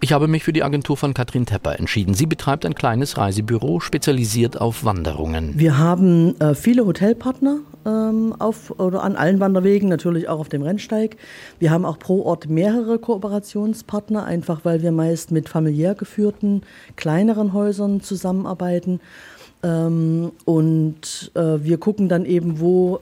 Ich 0.00 0.12
habe 0.12 0.28
mich 0.28 0.44
für 0.44 0.52
die 0.52 0.62
Agentur 0.62 0.96
von 0.96 1.12
Katrin 1.12 1.44
Tepper 1.44 1.78
entschieden. 1.78 2.14
Sie 2.14 2.26
betreibt 2.26 2.64
ein 2.64 2.76
kleines 2.76 3.18
Reisebüro, 3.18 3.80
spezialisiert 3.80 4.60
auf 4.60 4.84
Wanderungen. 4.84 5.58
Wir 5.58 5.76
haben 5.76 6.40
äh, 6.40 6.54
viele 6.54 6.86
Hotelpartner 6.86 7.58
ähm, 7.88 8.34
auf 8.38 8.78
oder 8.78 9.02
an 9.02 9.16
allen 9.16 9.40
Wanderwegen, 9.40 9.88
natürlich 9.88 10.28
auch 10.28 10.40
auf 10.40 10.48
dem 10.48 10.62
Rennsteig. 10.62 11.16
Wir 11.58 11.70
haben 11.70 11.84
auch 11.84 11.98
pro 11.98 12.22
Ort 12.22 12.48
mehrere 12.48 12.98
Kooperationspartner, 12.98 14.24
einfach 14.24 14.64
weil 14.64 14.82
wir 14.82 14.92
meist 14.92 15.32
mit 15.32 15.48
familiär 15.48 15.94
geführten 15.94 16.62
kleineren 16.96 17.52
Häusern 17.52 18.00
zusammenarbeiten. 18.00 19.00
Ähm, 19.62 20.32
und 20.44 21.32
äh, 21.34 21.64
wir 21.64 21.78
gucken 21.78 22.08
dann 22.08 22.24
eben, 22.26 22.60
wo 22.60 23.00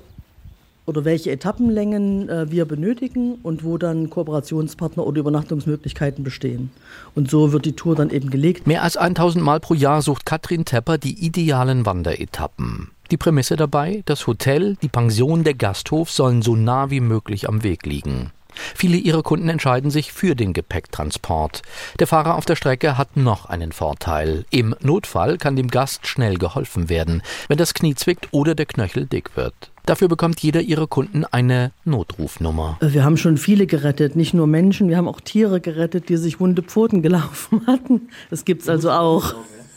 oder 0.86 1.04
welche 1.04 1.32
Etappenlängen 1.32 2.28
äh, 2.28 2.50
wir 2.50 2.64
benötigen 2.64 3.38
und 3.42 3.64
wo 3.64 3.76
dann 3.76 4.08
Kooperationspartner 4.08 5.04
oder 5.04 5.18
Übernachtungsmöglichkeiten 5.18 6.22
bestehen. 6.22 6.70
Und 7.14 7.28
so 7.28 7.52
wird 7.52 7.64
die 7.64 7.74
Tour 7.74 7.96
dann 7.96 8.10
eben 8.10 8.30
gelegt. 8.30 8.68
Mehr 8.68 8.84
als 8.84 8.96
1000 8.96 9.44
Mal 9.44 9.58
pro 9.58 9.74
Jahr 9.74 10.00
sucht 10.00 10.24
Katrin 10.24 10.64
Tepper 10.64 10.96
die 10.96 11.26
idealen 11.26 11.84
Wanderetappen. 11.84 12.92
Die 13.10 13.16
Prämisse 13.16 13.56
dabei, 13.56 14.02
das 14.06 14.26
Hotel, 14.26 14.76
die 14.82 14.88
Pension, 14.88 15.44
der 15.44 15.54
Gasthof 15.54 16.10
sollen 16.10 16.42
so 16.42 16.56
nah 16.56 16.90
wie 16.90 17.00
möglich 17.00 17.48
am 17.48 17.62
Weg 17.62 17.86
liegen. 17.86 18.32
Viele 18.74 18.96
ihrer 18.96 19.22
Kunden 19.22 19.48
entscheiden 19.48 19.90
sich 19.90 20.12
für 20.12 20.34
den 20.34 20.52
Gepäcktransport. 20.52 21.62
Der 21.98 22.06
Fahrer 22.06 22.36
auf 22.36 22.46
der 22.46 22.56
Strecke 22.56 22.96
hat 22.98 23.16
noch 23.16 23.46
einen 23.46 23.72
Vorteil. 23.72 24.44
Im 24.50 24.74
Notfall 24.80 25.36
kann 25.36 25.56
dem 25.56 25.68
Gast 25.68 26.06
schnell 26.06 26.38
geholfen 26.38 26.88
werden, 26.88 27.22
wenn 27.48 27.58
das 27.58 27.74
Knie 27.74 27.94
zwickt 27.94 28.28
oder 28.30 28.54
der 28.54 28.66
Knöchel 28.66 29.06
dick 29.06 29.36
wird. 29.36 29.54
Dafür 29.84 30.08
bekommt 30.08 30.40
jeder 30.40 30.62
ihrer 30.62 30.88
Kunden 30.88 31.24
eine 31.24 31.70
Notrufnummer. 31.84 32.76
Wir 32.80 33.04
haben 33.04 33.16
schon 33.16 33.36
viele 33.36 33.66
gerettet, 33.66 34.16
nicht 34.16 34.34
nur 34.34 34.48
Menschen, 34.48 34.88
wir 34.88 34.96
haben 34.96 35.06
auch 35.06 35.20
Tiere 35.20 35.60
gerettet, 35.60 36.08
die 36.08 36.16
sich 36.16 36.40
wunde 36.40 36.62
Pfoten 36.62 37.02
gelaufen 37.02 37.64
hatten. 37.68 38.08
Das 38.30 38.44
gibt's 38.44 38.68
also 38.68 38.90
auch. 38.90 39.34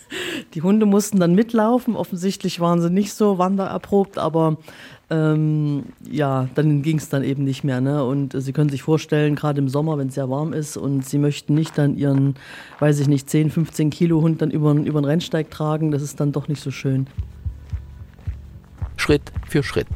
Die 0.54 0.62
Hunde 0.62 0.86
mussten 0.86 1.20
dann 1.20 1.36
mitlaufen. 1.36 1.96
Offensichtlich 1.96 2.60
waren 2.60 2.82
sie 2.82 2.89
nicht 2.89 3.13
so 3.13 3.38
wandererprobt, 3.38 4.18
aber 4.18 4.58
ähm, 5.10 5.84
ja, 6.10 6.48
dann 6.56 6.82
ging 6.82 6.98
es 6.98 7.10
dann 7.10 7.24
eben 7.24 7.44
nicht 7.44 7.63
mehr. 7.63 7.82
Ne? 7.82 8.04
Und 8.04 8.34
Sie 8.38 8.54
können 8.54 8.70
sich 8.70 8.84
vorstellen, 8.84 9.36
gerade 9.36 9.60
im 9.60 9.70
Sommer, 9.70 9.98
wenn 9.98 10.10
es 10.10 10.16
sehr 10.16 10.30
warm 10.30 10.54
ist 10.54 10.78
und 10.78 11.06
Sie 11.06 11.18
möchten 11.18 11.54
nicht 11.54 11.78
dann 11.78 11.98
Ihren, 11.98 12.36
weiß 12.80 13.00
ich 13.00 13.08
nicht, 13.08 13.30
10, 13.30 13.50
15 13.50 13.89
Kilo 13.89 14.22
Hund 14.22 14.42
dann 14.42 14.51
über, 14.51 14.74
über 14.74 15.01
den 15.01 15.06
Rennsteig 15.06 15.50
tragen, 15.50 15.92
das 15.92 16.01
ist 16.01 16.20
dann 16.20 16.32
doch 16.32 16.48
nicht 16.48 16.62
so 16.62 16.72
schön. 16.72 17.08
Schritt 18.98 19.32
für 19.48 19.63
Schritt 19.63 19.88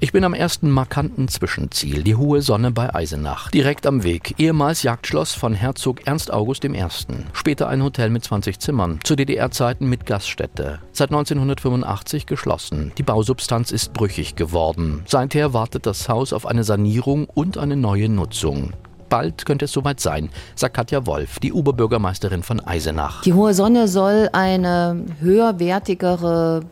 ich 0.00 0.12
bin 0.12 0.22
am 0.22 0.34
ersten 0.34 0.70
markanten 0.70 1.26
Zwischenziel, 1.26 2.04
die 2.04 2.14
hohe 2.14 2.40
Sonne 2.40 2.70
bei 2.70 2.94
Eisenach, 2.94 3.50
direkt 3.50 3.86
am 3.86 4.04
Weg, 4.04 4.34
ehemals 4.38 4.84
Jagdschloss 4.84 5.32
von 5.32 5.54
Herzog 5.54 6.06
Ernst 6.06 6.32
August 6.32 6.64
I., 6.64 6.84
später 7.32 7.68
ein 7.68 7.82
Hotel 7.82 8.10
mit 8.10 8.22
20 8.22 8.60
Zimmern, 8.60 9.00
zu 9.02 9.16
DDR-Zeiten 9.16 9.88
mit 9.88 10.06
Gaststätte, 10.06 10.78
seit 10.92 11.10
1985 11.10 12.26
geschlossen. 12.26 12.92
Die 12.96 13.02
Bausubstanz 13.02 13.72
ist 13.72 13.92
brüchig 13.92 14.36
geworden. 14.36 15.02
Seither 15.06 15.52
wartet 15.52 15.84
das 15.84 16.08
Haus 16.08 16.32
auf 16.32 16.46
eine 16.46 16.62
Sanierung 16.62 17.26
und 17.26 17.58
eine 17.58 17.76
neue 17.76 18.08
Nutzung. 18.08 18.74
Bald 19.08 19.46
könnte 19.46 19.64
es 19.64 19.72
soweit 19.72 20.00
sein, 20.00 20.28
sagt 20.54 20.74
Katja 20.74 21.06
Wolf, 21.06 21.40
die 21.40 21.52
Oberbürgermeisterin 21.52 22.42
von 22.42 22.60
Eisenach. 22.60 23.22
Die 23.22 23.32
Hohe 23.32 23.54
Sonne 23.54 23.88
soll 23.88 24.28
eine 24.32 25.06
höherwertigere 25.20 26.62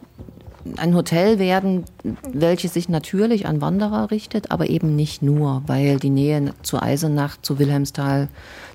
ein 0.76 0.94
Hotel 0.94 1.38
werden, 1.38 1.84
welches 2.32 2.74
sich 2.74 2.88
natürlich 2.88 3.46
an 3.46 3.60
Wanderer 3.60 4.10
richtet, 4.10 4.50
aber 4.50 4.68
eben 4.68 4.96
nicht 4.96 5.22
nur, 5.22 5.62
weil 5.66 5.98
die 5.98 6.10
Nähe 6.10 6.52
zu 6.62 6.80
Eisenach, 6.80 7.36
zu 7.40 7.58
Wilhelmsthal, 7.58 8.28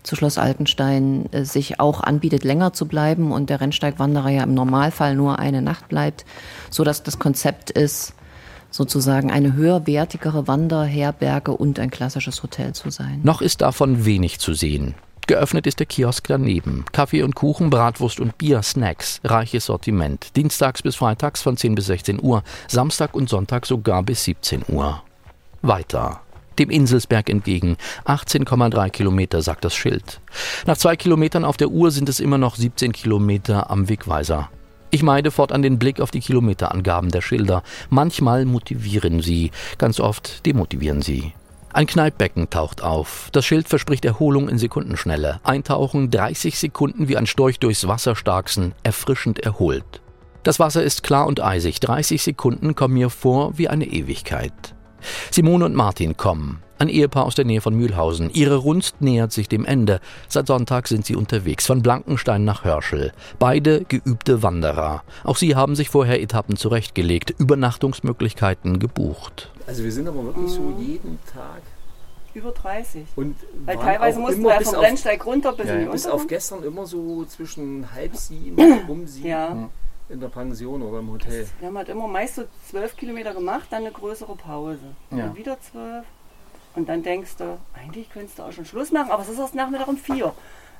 zu 0.03 0.15
Schloss 0.15 0.37
Altenstein 0.37 1.31
äh, 1.31 1.45
sich 1.45 1.79
auch 1.79 2.01
anbietet, 2.01 2.43
länger 2.43 2.73
zu 2.73 2.87
bleiben 2.87 3.31
und 3.31 3.49
der 3.49 3.61
Rennsteigwanderer 3.61 4.29
ja 4.29 4.43
im 4.43 4.53
Normalfall 4.53 5.15
nur 5.15 5.39
eine 5.39 5.61
Nacht 5.61 5.89
bleibt, 5.89 6.25
so 6.69 6.83
dass 6.83 7.03
das 7.03 7.19
Konzept 7.19 7.71
ist, 7.71 8.13
sozusagen 8.71 9.31
eine 9.31 9.53
höherwertigere 9.53 10.47
Wanderherberge 10.47 11.51
und 11.51 11.79
ein 11.79 11.91
klassisches 11.91 12.41
Hotel 12.41 12.73
zu 12.73 12.89
sein. 12.89 13.19
Noch 13.23 13.41
ist 13.41 13.61
davon 13.61 14.05
wenig 14.05 14.39
zu 14.39 14.53
sehen. 14.53 14.95
Geöffnet 15.27 15.67
ist 15.67 15.79
der 15.79 15.85
Kiosk 15.85 16.27
daneben. 16.27 16.85
Kaffee 16.91 17.23
und 17.23 17.35
Kuchen, 17.35 17.69
Bratwurst 17.69 18.19
und 18.19 18.37
Bier, 18.37 18.61
Snacks, 18.63 19.21
reiches 19.23 19.65
Sortiment. 19.65 20.35
Dienstags 20.35 20.81
bis 20.81 20.95
freitags 20.95 21.41
von 21.41 21.57
10 21.57 21.75
bis 21.75 21.85
16 21.85 22.21
Uhr, 22.21 22.43
Samstag 22.67 23.13
und 23.13 23.29
Sonntag 23.29 23.65
sogar 23.65 24.03
bis 24.03 24.23
17 24.25 24.63
Uhr. 24.67 25.03
Weiter. 25.61 26.21
Dem 26.59 26.69
Inselsberg 26.69 27.29
entgegen. 27.29 27.77
18,3 28.05 28.89
Kilometer, 28.89 29.41
sagt 29.41 29.63
das 29.63 29.73
Schild. 29.73 30.19
Nach 30.65 30.77
zwei 30.77 30.95
Kilometern 30.95 31.45
auf 31.45 31.57
der 31.57 31.69
Uhr 31.69 31.91
sind 31.91 32.09
es 32.09 32.19
immer 32.19 32.37
noch 32.37 32.55
17 32.55 32.91
Kilometer 32.91 33.69
am 33.69 33.87
Wegweiser. 33.87 34.49
Ich 34.93 35.03
meide 35.03 35.31
fortan 35.31 35.61
den 35.61 35.79
Blick 35.79 36.01
auf 36.01 36.11
die 36.11 36.19
Kilometerangaben 36.19 37.11
der 37.11 37.21
Schilder. 37.21 37.63
Manchmal 37.89 38.43
motivieren 38.43 39.21
sie, 39.21 39.51
ganz 39.77 40.01
oft 40.01 40.45
demotivieren 40.45 41.01
sie. 41.01 41.31
Ein 41.73 41.87
Kneippbecken 41.87 42.49
taucht 42.49 42.83
auf. 42.83 43.29
Das 43.31 43.45
Schild 43.45 43.69
verspricht 43.69 44.03
Erholung 44.03 44.49
in 44.49 44.57
Sekundenschnelle. 44.57 45.39
Eintauchen 45.43 46.09
30 46.11 46.59
Sekunden 46.59 47.07
wie 47.07 47.15
ein 47.15 47.27
Storch 47.27 47.59
durchs 47.59 47.87
Wasser 47.87 48.15
starksen, 48.15 48.73
erfrischend 48.83 49.39
erholt. 49.39 50.01
Das 50.43 50.59
Wasser 50.59 50.83
ist 50.83 51.03
klar 51.03 51.27
und 51.27 51.41
eisig. 51.41 51.79
30 51.79 52.21
Sekunden 52.21 52.75
kommen 52.75 52.95
mir 52.95 53.09
vor 53.09 53.57
wie 53.57 53.69
eine 53.69 53.85
Ewigkeit. 53.85 54.75
Simone 55.31 55.65
und 55.65 55.75
Martin 55.75 56.17
kommen. 56.17 56.61
Ein 56.77 56.89
Ehepaar 56.89 57.25
aus 57.25 57.35
der 57.35 57.45
Nähe 57.45 57.61
von 57.61 57.75
Mühlhausen. 57.75 58.31
Ihre 58.31 58.55
Runst 58.55 59.01
nähert 59.01 59.31
sich 59.31 59.47
dem 59.47 59.65
Ende. 59.65 59.99
Seit 60.27 60.47
Sonntag 60.47 60.87
sind 60.87 61.05
sie 61.05 61.15
unterwegs, 61.15 61.67
von 61.67 61.83
Blankenstein 61.83 62.43
nach 62.43 62.63
Hörschel. 62.63 63.13
Beide 63.37 63.83
geübte 63.83 64.41
Wanderer. 64.41 65.03
Auch 65.23 65.37
sie 65.37 65.55
haben 65.55 65.75
sich 65.75 65.89
vorher 65.89 66.19
Etappen 66.19 66.57
zurechtgelegt, 66.57 67.35
Übernachtungsmöglichkeiten 67.37 68.79
gebucht. 68.79 69.51
Also 69.67 69.83
wir 69.83 69.91
sind 69.91 70.07
aber 70.07 70.23
wirklich 70.23 70.49
so 70.49 70.73
jeden 70.79 71.19
Tag 71.31 71.61
über 72.33 72.51
30. 72.51 73.05
Und 73.15 73.35
Weil 73.65 73.77
teilweise 73.77 74.19
mussten 74.19 74.41
wir 74.41 74.61
vom 74.61 74.75
Rennsteig 74.75 75.25
runter 75.25 75.53
bis 75.53 75.67
ja, 75.67 75.75
in 75.75 75.85
die 75.85 75.91
Bis 75.91 76.07
auf 76.07 76.27
gestern 76.27 76.63
immer 76.63 76.85
so 76.85 77.25
zwischen 77.25 77.93
halb 77.93 78.15
sieben, 78.15 78.57
um 78.87 79.05
sieben 79.05 79.27
ja. 79.27 79.69
In 80.11 80.19
der 80.19 80.27
Pension 80.27 80.81
oder 80.81 80.99
im 80.99 81.11
Hotel. 81.11 81.47
Wir 81.59 81.67
haben 81.67 81.77
halt 81.77 81.89
immer 81.89 82.07
meist 82.07 82.35
so 82.35 82.43
zwölf 82.69 82.95
Kilometer 82.97 83.33
gemacht, 83.33 83.67
dann 83.71 83.83
eine 83.83 83.91
größere 83.91 84.35
Pause. 84.35 84.79
Ja. 85.09 85.17
Dann 85.17 85.35
wieder 85.35 85.59
zwölf. 85.61 86.05
Und 86.75 86.87
dann 86.87 87.03
denkst 87.03 87.37
du, 87.37 87.57
eigentlich 87.73 88.09
könntest 88.09 88.39
du 88.39 88.43
auch 88.43 88.51
schon 88.51 88.65
Schluss 88.65 88.91
machen, 88.91 89.11
aber 89.11 89.23
es 89.23 89.29
ist 89.29 89.39
erst 89.39 89.55
Nachmittag 89.55 89.87
um 89.87 89.97
vier. 89.97 90.33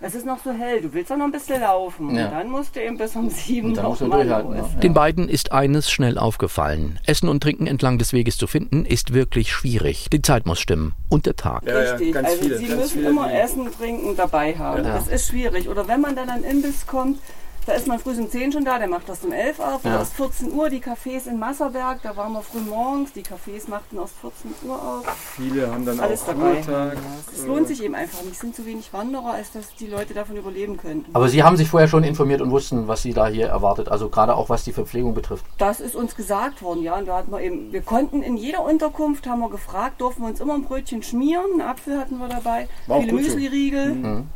Es 0.03 0.15
ist 0.15 0.25
noch 0.25 0.39
so 0.43 0.51
hell, 0.51 0.81
du 0.81 0.93
willst 0.93 1.11
doch 1.11 1.17
noch 1.17 1.25
ein 1.25 1.31
bisschen 1.31 1.61
laufen. 1.61 2.15
Ja. 2.15 2.25
Und 2.25 2.31
dann 2.31 2.49
musst 2.49 2.75
du 2.75 2.83
eben 2.83 2.97
bis 2.97 3.15
um 3.15 3.29
sieben 3.29 3.73
noch 3.73 3.99
mal 4.01 4.27
los. 4.27 4.55
Ja. 4.73 4.79
Den 4.79 4.95
beiden 4.95 5.29
ist 5.29 5.51
eines 5.51 5.91
schnell 5.91 6.17
aufgefallen. 6.17 6.99
Essen 7.05 7.29
und 7.29 7.43
Trinken 7.43 7.67
entlang 7.67 7.99
des 7.99 8.11
Weges 8.11 8.37
zu 8.37 8.47
finden, 8.47 8.83
ist 8.83 9.13
wirklich 9.13 9.51
schwierig. 9.51 10.09
Die 10.09 10.23
Zeit 10.23 10.47
muss 10.47 10.59
stimmen 10.59 10.95
und 11.09 11.27
der 11.27 11.35
Tag. 11.35 11.67
Ja, 11.67 11.77
Richtig, 11.77 12.15
also 12.15 12.35
viele, 12.41 12.57
sie 12.57 12.69
müssen 12.69 12.89
viele, 12.89 13.09
immer 13.09 13.31
Essen, 13.31 13.71
Trinken 13.71 14.15
dabei 14.15 14.57
haben. 14.57 14.83
Das 14.83 15.07
ist 15.07 15.27
schwierig. 15.27 15.69
Oder 15.69 15.87
wenn 15.87 16.01
man 16.01 16.15
dann 16.15 16.29
an 16.29 16.43
Imbiss 16.43 16.87
kommt, 16.87 17.19
da 17.65 17.73
ist 17.73 17.87
man 17.87 17.99
früh 17.99 18.11
um 18.19 18.29
10 18.29 18.51
schon 18.51 18.65
da, 18.65 18.79
der 18.79 18.87
macht 18.87 19.07
das 19.07 19.23
um 19.23 19.31
11 19.31 19.59
auf. 19.59 19.83
Ja. 19.83 19.97
Erst 19.99 20.13
14 20.13 20.51
Uhr, 20.53 20.69
die 20.69 20.81
Cafés 20.81 21.27
in 21.27 21.39
Masserberg, 21.39 22.01
da 22.01 22.15
waren 22.17 22.33
wir 22.33 22.41
früh 22.41 22.59
morgens, 22.59 23.13
die 23.13 23.23
Cafés 23.23 23.69
machten 23.69 23.97
erst 23.97 24.15
14 24.19 24.51
Uhr 24.67 24.75
auf. 24.75 25.05
Viele 25.35 25.71
haben 25.71 25.85
dann 25.85 25.99
Alles 25.99 26.23
auch 26.23 26.27
dabei. 26.27 26.51
Ruhetag. 26.51 26.97
Es 27.33 27.45
lohnt 27.45 27.67
sich 27.67 27.83
eben 27.83 27.95
einfach 27.95 28.21
nicht. 28.23 28.33
Es 28.33 28.39
sind 28.39 28.55
zu 28.55 28.65
wenig 28.65 28.91
Wanderer, 28.93 29.33
als 29.33 29.51
dass 29.51 29.75
die 29.75 29.87
Leute 29.87 30.13
davon 30.13 30.37
überleben 30.37 30.77
könnten. 30.77 31.13
Aber 31.13 31.29
Sie 31.29 31.43
haben 31.43 31.57
sich 31.57 31.69
vorher 31.69 31.87
schon 31.87 32.03
informiert 32.03 32.41
und 32.41 32.51
wussten, 32.51 32.87
was 32.87 33.01
Sie 33.01 33.13
da 33.13 33.27
hier 33.27 33.47
erwartet, 33.47 33.89
also 33.89 34.09
gerade 34.09 34.35
auch 34.35 34.49
was 34.49 34.63
die 34.63 34.73
Verpflegung 34.73 35.13
betrifft. 35.13 35.45
Das 35.57 35.79
ist 35.79 35.95
uns 35.95 36.15
gesagt 36.15 36.61
worden, 36.61 36.81
ja. 36.83 36.97
Und 36.97 37.05
da 37.07 37.17
hatten 37.17 37.31
wir 37.31 37.41
eben, 37.41 37.71
wir 37.71 37.81
konnten 37.81 38.23
in 38.23 38.37
jeder 38.37 38.63
Unterkunft, 38.65 39.27
haben 39.27 39.39
wir 39.39 39.49
gefragt, 39.49 40.01
durften 40.01 40.23
wir 40.23 40.29
uns 40.29 40.39
immer 40.39 40.55
ein 40.55 40.63
Brötchen 40.63 41.03
schmieren, 41.03 41.45
einen 41.53 41.61
Apfel 41.61 41.99
hatten 41.99 42.17
wir 42.17 42.27
dabei, 42.27 42.67
War 42.87 43.01
viele 43.01 43.13
Müsli-Riegel. 43.13 43.93
Mhm. 43.93 44.29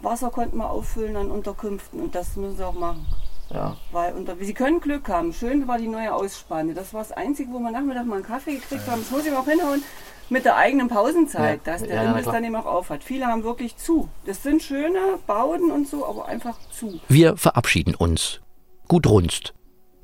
Wasser 0.00 0.30
konnten 0.30 0.58
wir 0.58 0.70
auffüllen 0.70 1.16
an 1.16 1.30
Unterkünften 1.30 2.00
und 2.00 2.14
das 2.14 2.36
müssen 2.36 2.56
sie 2.56 2.66
auch 2.66 2.74
machen. 2.74 3.06
Ja. 3.50 3.76
Weil 3.92 4.14
unter, 4.14 4.36
sie 4.40 4.54
können 4.54 4.80
Glück 4.80 5.08
haben. 5.08 5.32
Schön 5.32 5.68
war 5.68 5.78
die 5.78 5.88
neue 5.88 6.12
Ausspanne. 6.12 6.74
Das 6.74 6.92
war 6.92 7.02
das 7.02 7.12
Einzige, 7.12 7.52
wo 7.52 7.58
wir 7.58 7.70
Nachmittag 7.70 8.06
mal 8.06 8.16
einen 8.16 8.24
Kaffee 8.24 8.54
gekriegt 8.54 8.88
haben. 8.88 9.02
Das 9.02 9.10
muss 9.10 9.26
ich 9.26 9.32
auch 9.32 9.46
hinhauen 9.46 9.82
mit 10.28 10.44
der 10.44 10.56
eigenen 10.56 10.88
Pausenzeit, 10.88 11.60
ja. 11.64 11.72
dass 11.72 11.82
der 11.82 12.02
ja, 12.02 12.10
Imbiss 12.10 12.24
dann 12.24 12.42
eben 12.42 12.56
auch 12.56 12.66
aufhat. 12.66 13.04
Viele 13.04 13.26
haben 13.26 13.44
wirklich 13.44 13.76
zu. 13.76 14.08
Das 14.24 14.42
sind 14.42 14.62
schöne 14.62 14.98
Bauten 15.26 15.70
und 15.70 15.86
so, 15.86 16.04
aber 16.04 16.26
einfach 16.26 16.58
zu. 16.70 17.00
Wir 17.08 17.36
verabschieden 17.36 17.94
uns. 17.94 18.40
Gut 18.88 19.06
runst. 19.06 19.54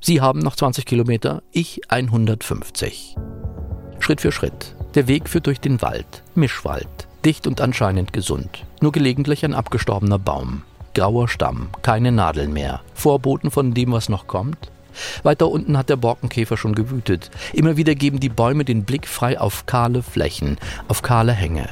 Sie 0.00 0.20
haben 0.20 0.38
noch 0.38 0.56
20 0.56 0.86
Kilometer, 0.86 1.42
ich 1.50 1.80
150. 1.90 3.16
Schritt 3.98 4.20
für 4.20 4.32
Schritt. 4.32 4.76
Der 4.94 5.08
Weg 5.08 5.28
führt 5.28 5.46
durch 5.46 5.60
den 5.60 5.80
Wald, 5.82 6.22
Mischwald 6.34 7.08
dicht 7.24 7.46
und 7.46 7.60
anscheinend 7.60 8.12
gesund. 8.12 8.64
Nur 8.80 8.92
gelegentlich 8.92 9.44
ein 9.44 9.54
abgestorbener 9.54 10.18
Baum. 10.18 10.62
Grauer 10.94 11.28
Stamm, 11.28 11.68
keine 11.82 12.12
Nadeln 12.12 12.52
mehr. 12.52 12.80
Vorboten 12.94 13.50
von 13.50 13.74
dem, 13.74 13.92
was 13.92 14.08
noch 14.08 14.26
kommt? 14.26 14.70
Weiter 15.22 15.48
unten 15.48 15.78
hat 15.78 15.88
der 15.88 15.96
Borkenkäfer 15.96 16.56
schon 16.56 16.74
gewütet. 16.74 17.30
Immer 17.52 17.76
wieder 17.76 17.94
geben 17.94 18.20
die 18.20 18.28
Bäume 18.28 18.64
den 18.64 18.84
Blick 18.84 19.08
frei 19.08 19.40
auf 19.40 19.64
kahle 19.66 20.02
Flächen, 20.02 20.58
auf 20.88 21.02
kahle 21.02 21.32
Hänge. 21.32 21.68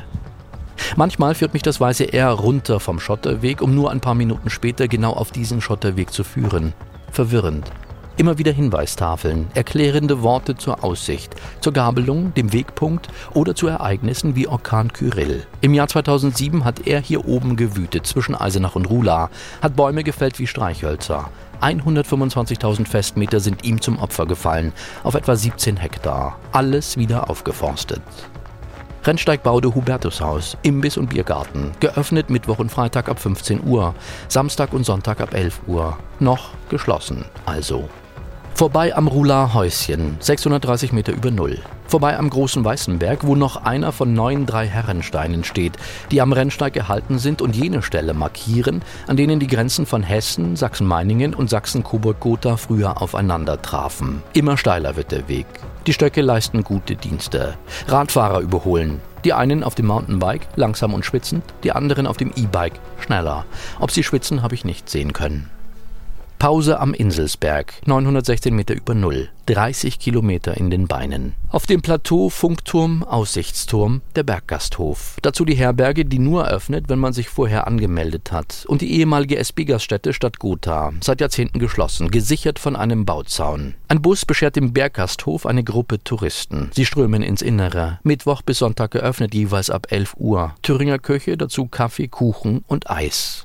Manchmal 0.96 1.34
führt 1.34 1.52
mich 1.52 1.62
das 1.62 1.80
weiße 1.80 2.12
R 2.12 2.30
runter 2.30 2.80
vom 2.80 2.98
Schotterweg, 2.98 3.60
um 3.60 3.74
nur 3.74 3.90
ein 3.90 4.00
paar 4.00 4.14
Minuten 4.14 4.48
später 4.48 4.88
genau 4.88 5.12
auf 5.12 5.30
diesen 5.30 5.60
Schotterweg 5.60 6.10
zu 6.10 6.24
führen. 6.24 6.72
Verwirrend. 7.12 7.70
Immer 8.20 8.36
wieder 8.36 8.52
Hinweistafeln, 8.52 9.48
erklärende 9.54 10.20
Worte 10.20 10.54
zur 10.54 10.84
Aussicht, 10.84 11.34
zur 11.62 11.72
Gabelung, 11.72 12.34
dem 12.34 12.52
Wegpunkt 12.52 13.08
oder 13.32 13.54
zu 13.54 13.66
Ereignissen 13.66 14.36
wie 14.36 14.46
Orkan 14.46 14.92
Kyrill. 14.92 15.46
Im 15.62 15.72
Jahr 15.72 15.88
2007 15.88 16.66
hat 16.66 16.86
er 16.86 17.00
hier 17.00 17.26
oben 17.26 17.56
gewütet 17.56 18.06
zwischen 18.06 18.34
Eisenach 18.34 18.76
und 18.76 18.90
Rula, 18.90 19.30
hat 19.62 19.74
Bäume 19.74 20.04
gefällt 20.04 20.38
wie 20.38 20.46
Streichhölzer. 20.46 21.30
125.000 21.62 22.86
Festmeter 22.86 23.40
sind 23.40 23.64
ihm 23.64 23.80
zum 23.80 23.98
Opfer 23.98 24.26
gefallen, 24.26 24.74
auf 25.02 25.14
etwa 25.14 25.34
17 25.34 25.78
Hektar. 25.78 26.38
Alles 26.52 26.98
wieder 26.98 27.30
aufgeforstet. 27.30 28.02
Rennsteigbaude 29.02 29.74
Hubertushaus, 29.74 30.58
Imbiss 30.60 30.98
und 30.98 31.08
Biergarten, 31.08 31.72
geöffnet 31.80 32.28
Mittwoch 32.28 32.58
und 32.58 32.70
Freitag 32.70 33.08
ab 33.08 33.18
15 33.18 33.64
Uhr, 33.66 33.94
Samstag 34.28 34.74
und 34.74 34.84
Sonntag 34.84 35.22
ab 35.22 35.32
11 35.32 35.60
Uhr, 35.68 35.96
noch 36.18 36.50
geschlossen 36.68 37.24
also. 37.46 37.88
Vorbei 38.60 38.94
am 38.94 39.08
Roulard-Häuschen, 39.08 40.18
630 40.20 40.92
Meter 40.92 41.14
über 41.14 41.30
Null. 41.30 41.60
Vorbei 41.86 42.18
am 42.18 42.28
großen 42.28 42.62
Weißenberg, 42.62 43.26
wo 43.26 43.34
noch 43.34 43.64
einer 43.64 43.90
von 43.90 44.12
neun 44.12 44.44
drei 44.44 44.66
Herrensteinen 44.66 45.44
steht, 45.44 45.78
die 46.10 46.20
am 46.20 46.34
Rennsteig 46.34 46.74
gehalten 46.74 47.18
sind 47.18 47.40
und 47.40 47.56
jene 47.56 47.80
Stelle 47.80 48.12
markieren, 48.12 48.82
an 49.06 49.16
denen 49.16 49.40
die 49.40 49.46
Grenzen 49.46 49.86
von 49.86 50.02
Hessen, 50.02 50.56
Sachsen-Meiningen 50.56 51.34
und 51.34 51.48
Sachsen-Coburg-Gotha 51.48 52.58
früher 52.58 53.00
aufeinander 53.00 53.62
trafen. 53.62 54.22
Immer 54.34 54.58
steiler 54.58 54.94
wird 54.94 55.10
der 55.10 55.26
Weg. 55.26 55.46
Die 55.86 55.94
Stöcke 55.94 56.20
leisten 56.20 56.62
gute 56.62 56.96
Dienste. 56.96 57.56
Radfahrer 57.88 58.40
überholen. 58.40 59.00
Die 59.24 59.32
einen 59.32 59.64
auf 59.64 59.74
dem 59.74 59.86
Mountainbike, 59.86 60.48
langsam 60.56 60.92
und 60.92 61.06
schwitzend, 61.06 61.44
die 61.64 61.72
anderen 61.72 62.06
auf 62.06 62.18
dem 62.18 62.30
E-Bike, 62.36 62.78
schneller. 62.98 63.46
Ob 63.78 63.90
sie 63.90 64.04
schwitzen, 64.04 64.42
habe 64.42 64.54
ich 64.54 64.66
nicht 64.66 64.90
sehen 64.90 65.14
können. 65.14 65.48
Pause 66.40 66.80
am 66.80 66.94
Inselsberg, 66.94 67.74
916 67.84 68.56
Meter 68.56 68.74
über 68.74 68.94
Null, 68.94 69.28
30 69.44 69.98
Kilometer 69.98 70.56
in 70.56 70.70
den 70.70 70.88
Beinen. 70.88 71.34
Auf 71.50 71.66
dem 71.66 71.82
Plateau 71.82 72.30
Funkturm, 72.30 73.02
Aussichtsturm, 73.02 74.00
der 74.16 74.22
Berggasthof. 74.22 75.18
Dazu 75.20 75.44
die 75.44 75.54
Herberge, 75.54 76.06
die 76.06 76.18
nur 76.18 76.48
öffnet, 76.48 76.88
wenn 76.88 76.98
man 76.98 77.12
sich 77.12 77.28
vorher 77.28 77.66
angemeldet 77.66 78.32
hat. 78.32 78.64
Und 78.66 78.80
die 78.80 78.90
ehemalige 78.98 79.36
SB-Gaststätte 79.36 80.14
Stadt 80.14 80.38
Gotha, 80.38 80.94
seit 81.02 81.20
Jahrzehnten 81.20 81.58
geschlossen, 81.58 82.10
gesichert 82.10 82.58
von 82.58 82.74
einem 82.74 83.04
Bauzaun. 83.04 83.74
Ein 83.88 84.00
Bus 84.00 84.24
beschert 84.24 84.56
dem 84.56 84.72
Berggasthof 84.72 85.44
eine 85.44 85.62
Gruppe 85.62 86.02
Touristen. 86.02 86.70
Sie 86.72 86.86
strömen 86.86 87.22
ins 87.22 87.42
Innere. 87.42 87.98
Mittwoch 88.02 88.40
bis 88.40 88.60
Sonntag 88.60 88.92
geöffnet, 88.92 89.34
jeweils 89.34 89.68
ab 89.68 89.88
11 89.90 90.14
Uhr. 90.16 90.54
Thüringer 90.62 90.98
Köche, 90.98 91.36
dazu 91.36 91.66
Kaffee, 91.66 92.08
Kuchen 92.08 92.64
und 92.66 92.88
Eis. 92.88 93.44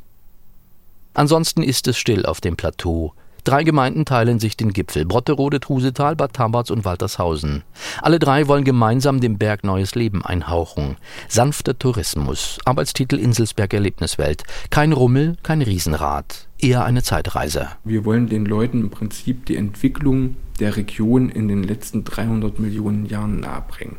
Ansonsten 1.15 1.63
ist 1.63 1.87
es 1.87 1.97
still 1.97 2.25
auf 2.25 2.41
dem 2.41 2.55
Plateau. 2.55 3.13
Drei 3.45 3.63
Gemeinden 3.63 4.05
teilen 4.05 4.39
sich 4.39 4.57
den 4.57 4.73
Gipfel: 4.73 5.05
Brotterode, 5.05 5.59
Trusetal, 5.59 6.15
Bad 6.15 6.33
Tabarz 6.33 6.71
und 6.71 6.83
Waltershausen. 6.83 7.63
Alle 8.01 8.17
drei 8.17 8.47
wollen 8.47 8.63
gemeinsam 8.63 9.21
dem 9.21 9.37
Berg 9.37 9.63
neues 9.63 9.93
Leben 9.93 10.25
einhauchen. 10.25 10.97
Sanfter 11.29 11.77
Tourismus, 11.77 12.57
Arbeitstitel 12.65 13.17
Inselsberg 13.17 13.73
Erlebniswelt. 13.73 14.43
Kein 14.71 14.93
Rummel, 14.93 15.37
kein 15.43 15.61
Riesenrad, 15.61 16.47
eher 16.59 16.85
eine 16.85 17.03
Zeitreise. 17.03 17.69
Wir 17.83 18.03
wollen 18.03 18.27
den 18.29 18.45
Leuten 18.45 18.81
im 18.81 18.89
Prinzip 18.89 19.45
die 19.45 19.57
Entwicklung 19.57 20.37
der 20.59 20.75
Region 20.75 21.29
in 21.29 21.47
den 21.47 21.63
letzten 21.63 22.03
300 22.03 22.59
Millionen 22.59 23.05
Jahren 23.05 23.41
nahebringen. 23.41 23.97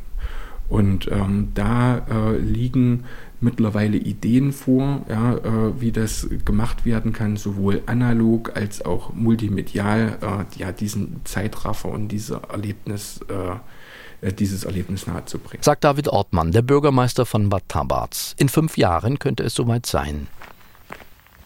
Und 0.68 1.08
ähm, 1.12 1.52
da 1.54 1.98
äh, 1.98 2.38
liegen 2.38 3.04
mittlerweile 3.40 3.96
Ideen 3.96 4.52
vor, 4.52 5.02
ja, 5.08 5.34
äh, 5.34 5.80
wie 5.80 5.92
das 5.92 6.28
gemacht 6.44 6.84
werden 6.84 7.12
kann, 7.12 7.36
sowohl 7.36 7.82
analog 7.86 8.56
als 8.56 8.84
auch 8.84 9.12
multimedial, 9.12 10.18
äh, 10.20 10.60
ja, 10.60 10.72
diesen 10.72 11.20
Zeitraffer 11.24 11.90
und 11.90 12.08
diese 12.08 12.40
Erlebnis, 12.50 13.20
äh, 13.28 14.26
äh, 14.26 14.32
dieses 14.32 14.64
Erlebnis 14.64 15.06
nahezubringen. 15.06 15.62
Sagt 15.62 15.84
David 15.84 16.08
Ortmann, 16.08 16.52
der 16.52 16.62
Bürgermeister 16.62 17.26
von 17.26 17.48
Bad 17.48 17.68
Tabarz. 17.68 18.34
In 18.38 18.48
fünf 18.48 18.76
Jahren 18.78 19.18
könnte 19.18 19.42
es 19.42 19.54
soweit 19.54 19.86
sein. 19.86 20.28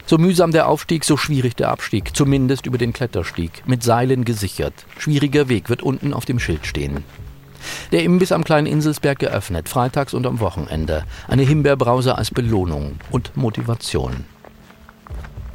So 0.06 0.18
mühsam 0.18 0.50
der 0.50 0.68
Aufstieg, 0.68 1.04
so 1.04 1.16
schwierig 1.16 1.54
der 1.54 1.68
Abstieg, 1.68 2.16
zumindest 2.16 2.66
über 2.66 2.78
den 2.78 2.92
Kletterstieg, 2.92 3.62
mit 3.66 3.84
Seilen 3.84 4.24
gesichert. 4.24 4.74
Schwieriger 4.98 5.48
Weg 5.48 5.68
wird 5.68 5.82
unten 5.82 6.12
auf 6.12 6.24
dem 6.24 6.40
Schild 6.40 6.66
stehen. 6.66 7.04
Der 7.92 8.02
Imbiss 8.02 8.32
am 8.32 8.44
kleinen 8.44 8.66
Inselsberg 8.66 9.18
geöffnet, 9.18 9.68
freitags 9.68 10.14
und 10.14 10.26
am 10.26 10.40
Wochenende. 10.40 11.04
Eine 11.28 11.42
Himbeerbrause 11.42 12.16
als 12.16 12.30
Belohnung 12.30 12.96
und 13.10 13.36
Motivation. 13.36 14.24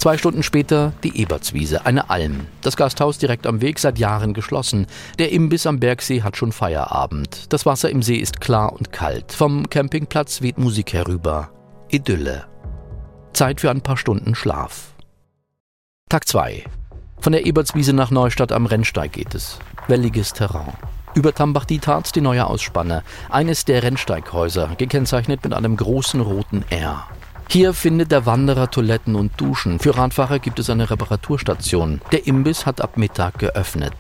Zwei 0.06 0.20
Stunden 0.20 0.44
später 0.44 0.94
die 1.04 1.20
Ebertswiese, 1.20 1.88
eine 1.88 2.12
Alm. 2.12 2.46
Das 2.62 2.78
Gasthaus 2.78 3.18
direkt 3.18 3.48
am 3.48 3.62
Weg, 3.62 3.80
seit 3.80 3.98
Jahren 3.98 4.36
geschlossen. 4.36 4.86
Der 5.18 5.32
Imbiss 5.32 5.66
am 5.66 5.80
Bergsee 5.80 6.22
hat 6.22 6.38
schon 6.38 6.52
Feierabend. 6.52 7.52
Das 7.52 7.66
Wasser 7.66 7.90
im 7.90 8.04
See 8.04 8.18
ist 8.18 8.40
klar 8.40 8.72
und 8.74 8.92
kalt. 8.92 9.32
Vom 9.34 9.68
Campingplatz 9.68 10.44
weht 10.44 10.60
Musik 10.60 10.94
herüber. 10.94 11.50
Idylle. 11.90 12.46
Zeit 13.34 13.62
für 13.62 13.72
ein 13.72 13.82
paar 13.82 13.98
Stunden 13.98 14.36
Schlaf. 14.36 14.94
Tag 16.08 16.28
2. 16.28 16.66
Von 17.20 17.34
der 17.34 17.48
Ebertswiese 17.48 17.94
nach 17.94 18.12
Neustadt 18.12 18.52
am 18.52 18.68
Rennsteig 18.68 19.14
geht 19.14 19.34
es. 19.34 19.58
Welliges 19.88 20.34
Terrain. 20.34 20.74
Über 21.16 21.34
Tambach-Dietharz 21.34 22.12
die 22.12 22.20
neue 22.20 22.46
Ausspanne, 22.46 23.02
eines 23.30 23.64
der 23.64 23.82
Rennsteighäuser, 23.82 24.72
gekennzeichnet 24.78 25.46
mit 25.46 25.54
einem 25.54 25.78
großen 25.78 26.20
roten 26.20 26.66
R. 26.70 27.08
Hier 27.48 27.74
findet 27.74 28.12
der 28.12 28.26
Wanderer 28.26 28.70
Toiletten 28.70 29.16
und 29.16 29.32
Duschen. 29.40 29.80
Für 29.80 29.98
Radfahrer 29.98 30.40
gibt 30.40 30.60
es 30.60 30.70
eine 30.70 30.90
Reparaturstation. 30.90 32.02
Der 32.12 32.28
Imbiss 32.28 32.66
hat 32.66 32.82
ab 32.82 32.98
Mittag 32.98 33.40
geöffnet. 33.40 33.94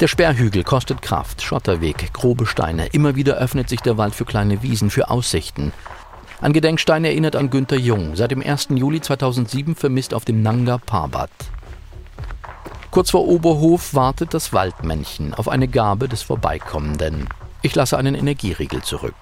Der 0.00 0.08
Sperrhügel 0.08 0.62
kostet 0.62 1.00
Kraft, 1.00 1.40
Schotterweg, 1.40 2.12
grobe 2.12 2.44
Steine. 2.44 2.88
Immer 2.88 3.16
wieder 3.16 3.38
öffnet 3.38 3.70
sich 3.70 3.80
der 3.80 3.96
Wald 3.96 4.14
für 4.14 4.26
kleine 4.26 4.62
Wiesen, 4.62 4.90
für 4.90 5.08
Aussichten. 5.08 5.72
Ein 6.42 6.52
Gedenkstein 6.52 7.06
erinnert 7.06 7.34
an 7.34 7.48
Günter 7.48 7.78
Jung, 7.78 8.14
seit 8.14 8.30
dem 8.30 8.42
1. 8.42 8.68
Juli 8.74 9.00
2007 9.00 9.74
vermisst 9.74 10.12
auf 10.12 10.26
dem 10.26 10.42
Nanga 10.42 10.76
Parbat. 10.76 11.30
Kurz 12.96 13.10
vor 13.10 13.28
Oberhof 13.28 13.92
wartet 13.92 14.32
das 14.32 14.54
Waldmännchen 14.54 15.34
auf 15.34 15.50
eine 15.50 15.68
Gabe 15.68 16.08
des 16.08 16.22
Vorbeikommenden. 16.22 17.28
Ich 17.60 17.74
lasse 17.74 17.98
einen 17.98 18.14
Energieriegel 18.14 18.82
zurück. 18.82 19.14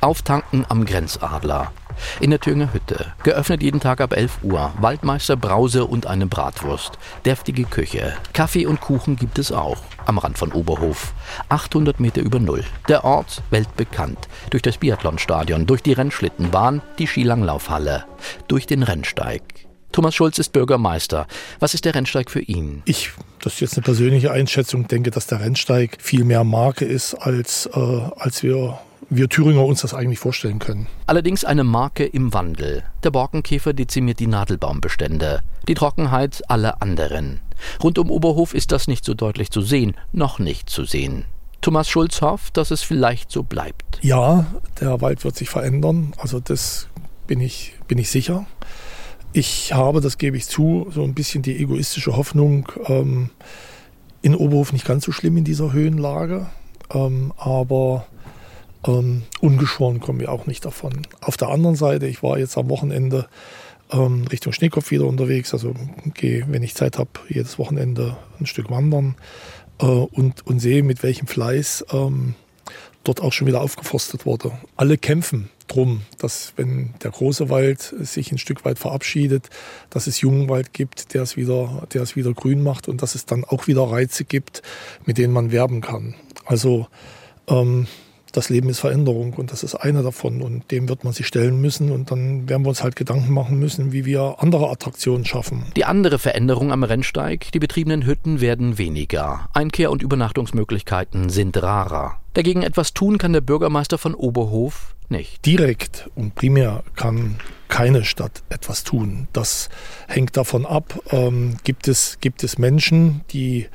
Auftanken 0.00 0.66
am 0.68 0.84
Grenzadler. 0.84 1.70
In 2.18 2.30
der 2.30 2.40
Thüringer 2.40 2.72
Hütte. 2.72 3.12
Geöffnet 3.22 3.62
jeden 3.62 3.78
Tag 3.78 4.00
ab 4.00 4.16
11 4.16 4.40
Uhr. 4.42 4.72
Waldmeister 4.80 5.36
Brause 5.36 5.84
und 5.84 6.08
eine 6.08 6.26
Bratwurst. 6.26 6.98
Deftige 7.24 7.62
Küche. 7.62 8.16
Kaffee 8.32 8.66
und 8.66 8.80
Kuchen 8.80 9.14
gibt 9.14 9.38
es 9.38 9.52
auch. 9.52 9.78
Am 10.06 10.18
Rand 10.18 10.36
von 10.36 10.50
Oberhof. 10.50 11.12
800 11.50 12.00
Meter 12.00 12.20
über 12.20 12.40
Null. 12.40 12.64
Der 12.88 13.04
Ort 13.04 13.44
weltbekannt. 13.50 14.26
Durch 14.50 14.64
das 14.64 14.76
Biathlonstadion, 14.76 15.66
durch 15.66 15.84
die 15.84 15.92
Rennschlittenbahn, 15.92 16.82
die 16.98 17.06
Skilanglaufhalle, 17.06 18.06
durch 18.48 18.66
den 18.66 18.82
Rennsteig. 18.82 19.59
Thomas 19.92 20.14
Schulz 20.14 20.38
ist 20.38 20.52
Bürgermeister. 20.52 21.26
Was 21.58 21.74
ist 21.74 21.84
der 21.84 21.94
Rennsteig 21.94 22.30
für 22.30 22.40
ihn? 22.40 22.82
Ich, 22.84 23.10
das 23.40 23.54
ist 23.54 23.60
jetzt 23.60 23.76
eine 23.76 23.82
persönliche 23.82 24.30
Einschätzung, 24.30 24.86
denke, 24.86 25.10
dass 25.10 25.26
der 25.26 25.40
Rennsteig 25.40 25.98
viel 26.00 26.24
mehr 26.24 26.44
Marke 26.44 26.84
ist, 26.84 27.14
als, 27.14 27.68
äh, 27.74 27.78
als 28.16 28.42
wir 28.42 28.78
wir 29.12 29.28
Thüringer 29.28 29.64
uns 29.64 29.80
das 29.80 29.92
eigentlich 29.92 30.20
vorstellen 30.20 30.60
können. 30.60 30.86
Allerdings 31.06 31.44
eine 31.44 31.64
Marke 31.64 32.06
im 32.06 32.32
Wandel. 32.32 32.84
Der 33.02 33.10
Borkenkäfer 33.10 33.72
dezimiert 33.72 34.20
die 34.20 34.28
Nadelbaumbestände, 34.28 35.40
die 35.66 35.74
Trockenheit 35.74 36.42
alle 36.48 36.80
anderen. 36.80 37.40
Rund 37.82 37.98
um 37.98 38.08
Oberhof 38.10 38.54
ist 38.54 38.70
das 38.70 38.86
nicht 38.86 39.04
so 39.04 39.14
deutlich 39.14 39.50
zu 39.50 39.62
sehen, 39.62 39.96
noch 40.12 40.38
nicht 40.38 40.70
zu 40.70 40.84
sehen. 40.84 41.24
Thomas 41.60 41.88
Schulz 41.88 42.22
hofft, 42.22 42.56
dass 42.56 42.70
es 42.70 42.82
vielleicht 42.82 43.30
so 43.30 43.42
bleibt. 43.42 43.98
Ja, 44.00 44.46
der 44.80 45.00
Wald 45.00 45.24
wird 45.24 45.36
sich 45.36 45.50
verändern, 45.50 46.14
also 46.16 46.38
das 46.40 46.86
bin 47.26 47.40
ich, 47.40 47.74
bin 47.86 47.98
ich 47.98 48.10
sicher. 48.10 48.46
Ich 49.32 49.72
habe, 49.72 50.00
das 50.00 50.18
gebe 50.18 50.36
ich 50.36 50.46
zu, 50.46 50.88
so 50.90 51.04
ein 51.04 51.14
bisschen 51.14 51.42
die 51.42 51.56
egoistische 51.56 52.16
Hoffnung, 52.16 52.68
ähm, 52.86 53.30
in 54.22 54.34
Oberhof 54.34 54.72
nicht 54.72 54.84
ganz 54.84 55.04
so 55.04 55.12
schlimm 55.12 55.36
in 55.36 55.44
dieser 55.44 55.72
Höhenlage, 55.72 56.46
ähm, 56.92 57.32
aber 57.36 58.06
ähm, 58.84 59.22
ungeschoren 59.40 60.00
kommen 60.00 60.18
wir 60.18 60.32
auch 60.32 60.46
nicht 60.46 60.64
davon. 60.64 61.06
Auf 61.20 61.36
der 61.36 61.48
anderen 61.48 61.76
Seite, 61.76 62.08
ich 62.08 62.24
war 62.24 62.38
jetzt 62.38 62.58
am 62.58 62.68
Wochenende 62.70 63.28
ähm, 63.92 64.26
Richtung 64.26 64.52
Schneekopf 64.52 64.90
wieder 64.90 65.06
unterwegs, 65.06 65.52
also 65.52 65.74
gehe, 66.14 66.44
wenn 66.48 66.64
ich 66.64 66.74
Zeit 66.74 66.98
habe, 66.98 67.10
jedes 67.28 67.56
Wochenende 67.56 68.16
ein 68.40 68.46
Stück 68.46 68.68
wandern 68.68 69.14
äh, 69.78 69.84
und, 69.84 70.44
und 70.44 70.58
sehe, 70.58 70.82
mit 70.82 71.04
welchem 71.04 71.28
Fleiß 71.28 71.84
ähm, 71.92 72.34
dort 73.04 73.22
auch 73.22 73.32
schon 73.32 73.46
wieder 73.46 73.60
aufgeforstet 73.60 74.26
wurde. 74.26 74.50
Alle 74.76 74.98
kämpfen 74.98 75.50
drum, 75.70 76.02
dass 76.18 76.52
wenn 76.56 76.94
der 77.02 77.10
große 77.10 77.48
Wald 77.48 77.80
sich 77.80 78.32
ein 78.32 78.38
Stück 78.38 78.64
weit 78.64 78.78
verabschiedet, 78.78 79.50
dass 79.90 80.06
es 80.06 80.20
jungen 80.20 80.48
Wald 80.48 80.72
gibt, 80.72 81.14
der 81.14 81.22
es 81.22 81.36
wieder, 81.36 81.86
der 81.92 82.02
es 82.02 82.16
wieder 82.16 82.32
grün 82.32 82.62
macht 82.62 82.88
und 82.88 83.02
dass 83.02 83.14
es 83.14 83.26
dann 83.26 83.44
auch 83.44 83.66
wieder 83.66 83.82
Reize 83.82 84.24
gibt, 84.24 84.62
mit 85.06 85.18
denen 85.18 85.32
man 85.32 85.52
werben 85.52 85.80
kann. 85.80 86.14
Also 86.44 86.86
ähm, 87.48 87.86
das 88.32 88.48
Leben 88.48 88.68
ist 88.68 88.80
Veränderung 88.80 89.34
und 89.34 89.52
das 89.52 89.62
ist 89.62 89.74
eine 89.74 90.02
davon 90.02 90.42
und 90.42 90.70
dem 90.70 90.88
wird 90.88 91.04
man 91.04 91.12
sich 91.12 91.26
stellen 91.26 91.60
müssen 91.60 91.90
und 91.90 92.10
dann 92.10 92.48
werden 92.48 92.64
wir 92.64 92.68
uns 92.68 92.82
halt 92.82 92.96
Gedanken 92.96 93.32
machen 93.32 93.58
müssen, 93.58 93.92
wie 93.92 94.04
wir 94.04 94.36
andere 94.38 94.70
Attraktionen 94.70 95.24
schaffen. 95.24 95.64
Die 95.76 95.84
andere 95.84 96.18
Veränderung 96.18 96.72
am 96.72 96.84
Rennsteig, 96.84 97.50
die 97.52 97.58
betriebenen 97.58 98.06
Hütten 98.06 98.40
werden 98.40 98.78
weniger. 98.78 99.48
Einkehr- 99.52 99.90
und 99.90 100.02
Übernachtungsmöglichkeiten 100.02 101.28
sind 101.28 101.60
rarer. 101.60 102.20
Dagegen 102.34 102.62
etwas 102.62 102.94
tun 102.94 103.18
kann 103.18 103.32
der 103.32 103.40
Bürgermeister 103.40 103.98
von 103.98 104.14
Oberhof 104.14 104.94
nicht. 105.10 105.44
Direkt 105.46 106.10
und 106.14 106.34
primär 106.34 106.82
kann 106.96 107.36
keine 107.68 108.04
Stadt 108.04 108.42
etwas 108.48 108.84
tun. 108.84 109.28
Das 109.32 109.68
hängt 110.08 110.36
davon 110.36 110.66
ab, 110.66 111.00
ähm, 111.10 111.56
gibt, 111.64 111.88
es, 111.88 112.18
gibt 112.20 112.42
es 112.42 112.58
Menschen, 112.58 113.22
die 113.30 113.68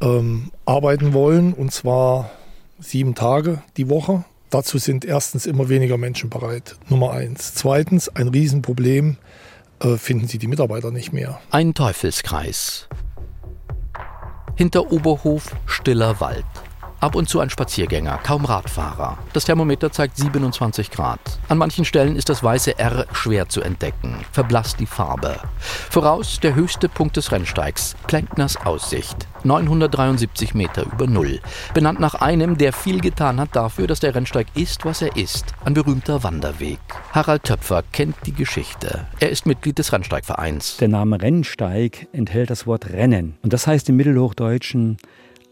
ähm, 0.00 0.50
arbeiten 0.64 1.12
wollen 1.12 1.52
und 1.52 1.72
zwar 1.72 2.30
sieben 2.78 3.14
Tage 3.14 3.62
die 3.76 3.88
Woche. 3.88 4.24
Dazu 4.50 4.78
sind 4.78 5.04
erstens 5.04 5.46
immer 5.46 5.68
weniger 5.68 5.98
Menschen 5.98 6.30
bereit. 6.30 6.76
Nummer 6.88 7.12
eins. 7.12 7.54
Zweitens, 7.54 8.08
ein 8.08 8.28
Riesenproblem, 8.28 9.16
äh, 9.80 9.96
finden 9.96 10.28
sie 10.28 10.38
die 10.38 10.46
Mitarbeiter 10.46 10.90
nicht 10.90 11.12
mehr. 11.12 11.40
Ein 11.50 11.74
Teufelskreis. 11.74 12.88
Hinter 14.56 14.92
Oberhof 14.92 15.56
stiller 15.66 16.20
Wald. 16.20 16.44
Ab 17.04 17.16
und 17.16 17.28
zu 17.28 17.40
ein 17.40 17.50
Spaziergänger, 17.50 18.18
kaum 18.22 18.46
Radfahrer. 18.46 19.18
Das 19.34 19.44
Thermometer 19.44 19.92
zeigt 19.92 20.16
27 20.16 20.90
Grad. 20.90 21.20
An 21.50 21.58
manchen 21.58 21.84
Stellen 21.84 22.16
ist 22.16 22.30
das 22.30 22.42
weiße 22.42 22.78
R 22.78 23.04
schwer 23.12 23.46
zu 23.46 23.60
entdecken, 23.60 24.24
verblasst 24.32 24.80
die 24.80 24.86
Farbe. 24.86 25.36
Voraus 25.90 26.40
der 26.40 26.54
höchste 26.54 26.88
Punkt 26.88 27.18
des 27.18 27.30
Rennsteigs, 27.30 27.94
Plänkners 28.06 28.56
Aussicht, 28.64 29.28
973 29.42 30.54
Meter 30.54 30.86
über 30.90 31.06
Null. 31.06 31.40
Benannt 31.74 32.00
nach 32.00 32.14
einem, 32.14 32.56
der 32.56 32.72
viel 32.72 33.02
getan 33.02 33.38
hat 33.38 33.54
dafür, 33.54 33.86
dass 33.86 34.00
der 34.00 34.14
Rennsteig 34.14 34.46
ist, 34.54 34.86
was 34.86 35.02
er 35.02 35.14
ist. 35.14 35.44
Ein 35.66 35.74
berühmter 35.74 36.22
Wanderweg. 36.22 36.80
Harald 37.12 37.44
Töpfer 37.44 37.82
kennt 37.92 38.16
die 38.24 38.32
Geschichte. 38.32 39.06
Er 39.20 39.28
ist 39.28 39.44
Mitglied 39.44 39.78
des 39.78 39.92
Rennsteigvereins. 39.92 40.78
Der 40.78 40.88
Name 40.88 41.20
Rennsteig 41.20 42.08
enthält 42.12 42.48
das 42.48 42.66
Wort 42.66 42.88
Rennen. 42.88 43.36
Und 43.42 43.52
das 43.52 43.66
heißt 43.66 43.90
im 43.90 43.96
Mittelhochdeutschen 43.96 44.96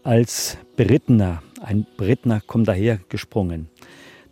als 0.03 0.57
Berittener. 0.75 1.41
Ein 1.61 1.85
Berittner 1.97 2.41
kommt 2.45 2.67
daher 2.67 2.99
gesprungen. 3.09 3.67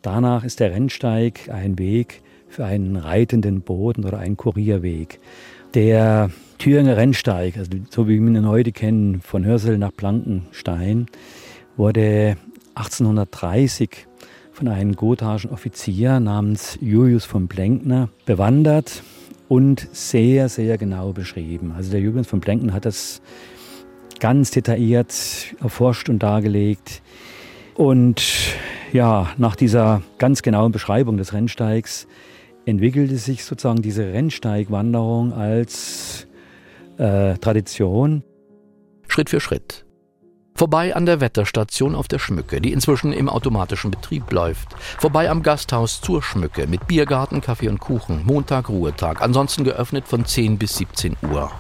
Danach 0.02 0.44
ist 0.44 0.60
der 0.60 0.72
Rennsteig 0.72 1.50
ein 1.50 1.78
Weg 1.80 2.22
für 2.50 2.66
einen 2.66 2.98
reitenden 2.98 3.62
Boden 3.62 4.04
oder 4.04 4.20
ein 4.20 4.36
Kurierweg. 4.36 5.20
Der 5.74 6.30
Thüringer 6.58 6.98
Rennsteig, 6.98 7.58
also 7.58 7.72
so 7.90 8.08
wie 8.08 8.20
wir 8.20 8.28
ihn 8.28 8.48
heute 8.48 8.72
kennen, 8.72 9.22
von 9.22 9.46
Hörsel 9.46 9.78
nach 9.78 9.92
Blankenstein, 9.92 11.06
wurde 11.78 12.36
1830 12.76 14.08
von 14.52 14.68
einem 14.68 14.96
gotharischen 14.96 15.52
Offizier 15.52 16.20
namens 16.20 16.78
Julius 16.82 17.24
von 17.24 17.48
Blenkner 17.48 18.10
bewandert 18.26 19.04
und 19.48 19.88
sehr, 19.92 20.50
sehr 20.50 20.78
genau 20.78 21.14
beschrieben. 21.14 21.74
Also 21.76 21.92
der 21.92 22.02
Julius 22.02 22.28
von 22.28 22.42
Blenkner 22.42 22.74
hat 22.74 22.86
das 22.86 23.22
ganz 24.22 24.52
detailliert 24.52 25.14
erforscht 25.62 26.08
und 26.08 26.20
dargelegt. 26.20 27.02
Und 27.76 28.24
ja, 28.94 29.32
nach 29.38 29.58
dieser 29.58 30.02
ganz 30.18 30.42
genauen 30.44 30.72
Beschreibung 30.72 31.18
des 31.18 31.34
Rennsteigs 31.34 32.08
entwickelte 32.66 33.18
sich 33.18 33.44
sozusagen 33.44 33.82
diese 33.82 34.14
Rennsteigwanderung 34.14 35.34
als 35.34 36.28
äh, 36.98 37.34
Tradition. 37.40 38.24
Schritt 39.08 39.30
für 39.30 39.42
Schritt. 39.42 39.84
Vorbei 40.62 40.96
an 40.96 41.08
der 41.08 41.20
Wetterstation 41.22 41.96
auf 41.96 42.08
der 42.08 42.20
Schmücke, 42.20 42.62
die 42.62 42.72
inzwischen 42.72 43.14
im 43.14 43.30
automatischen 43.30 43.90
Betrieb 43.90 44.32
läuft. 44.32 44.76
Vorbei 45.00 45.28
am 45.28 45.42
Gasthaus 45.42 46.02
zur 46.02 46.22
Schmücke 46.22 46.68
mit 46.68 46.86
Biergarten, 46.86 47.42
Kaffee 47.42 47.68
und 47.68 47.80
Kuchen. 47.80 48.24
Montag, 48.28 48.70
Ruhetag. 48.70 49.24
Ansonsten 49.24 49.64
geöffnet 49.64 50.08
von 50.08 50.24
10 50.24 50.60
bis 50.60 50.76
17 50.76 51.18
Uhr. 51.32 51.52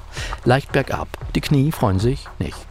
Leicht 0.45 0.71
bergab. 0.71 1.07
Die 1.33 1.41
Knie 1.41 1.71
freuen 1.71 1.97
sich 1.97 2.27
nicht. 2.37 2.67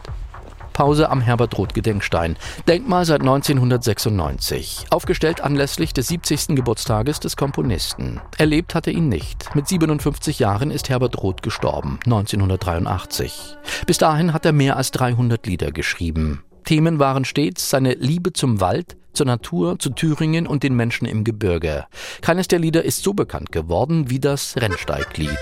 Pause 0.81 1.11
am 1.11 1.21
Herbert-Roth-Gedenkstein. 1.21 2.37
Denkmal 2.67 3.05
seit 3.05 3.21
1996. 3.21 4.85
Aufgestellt 4.89 5.39
anlässlich 5.39 5.93
des 5.93 6.07
70. 6.07 6.55
Geburtstages 6.55 7.19
des 7.19 7.37
Komponisten. 7.37 8.19
Erlebt 8.39 8.73
hatte 8.73 8.89
ihn 8.89 9.07
nicht. 9.07 9.53
Mit 9.53 9.67
57 9.67 10.39
Jahren 10.39 10.71
ist 10.71 10.89
Herbert 10.89 11.21
Roth 11.21 11.43
gestorben, 11.43 11.99
1983. 12.05 13.57
Bis 13.85 13.99
dahin 13.99 14.33
hat 14.33 14.43
er 14.43 14.53
mehr 14.53 14.75
als 14.75 14.89
300 14.89 15.45
Lieder 15.45 15.71
geschrieben. 15.71 16.43
Themen 16.63 16.97
waren 16.97 17.25
stets 17.25 17.69
seine 17.69 17.93
Liebe 17.93 18.33
zum 18.33 18.59
Wald, 18.59 18.97
zur 19.13 19.27
Natur, 19.27 19.77
zu 19.77 19.91
Thüringen 19.91 20.47
und 20.47 20.63
den 20.63 20.73
Menschen 20.73 21.05
im 21.05 21.23
Gebirge. 21.23 21.85
Keines 22.21 22.47
der 22.47 22.57
Lieder 22.57 22.83
ist 22.83 23.03
so 23.03 23.13
bekannt 23.13 23.51
geworden 23.51 24.09
wie 24.09 24.19
das 24.19 24.55
Rennsteiglied, 24.57 25.37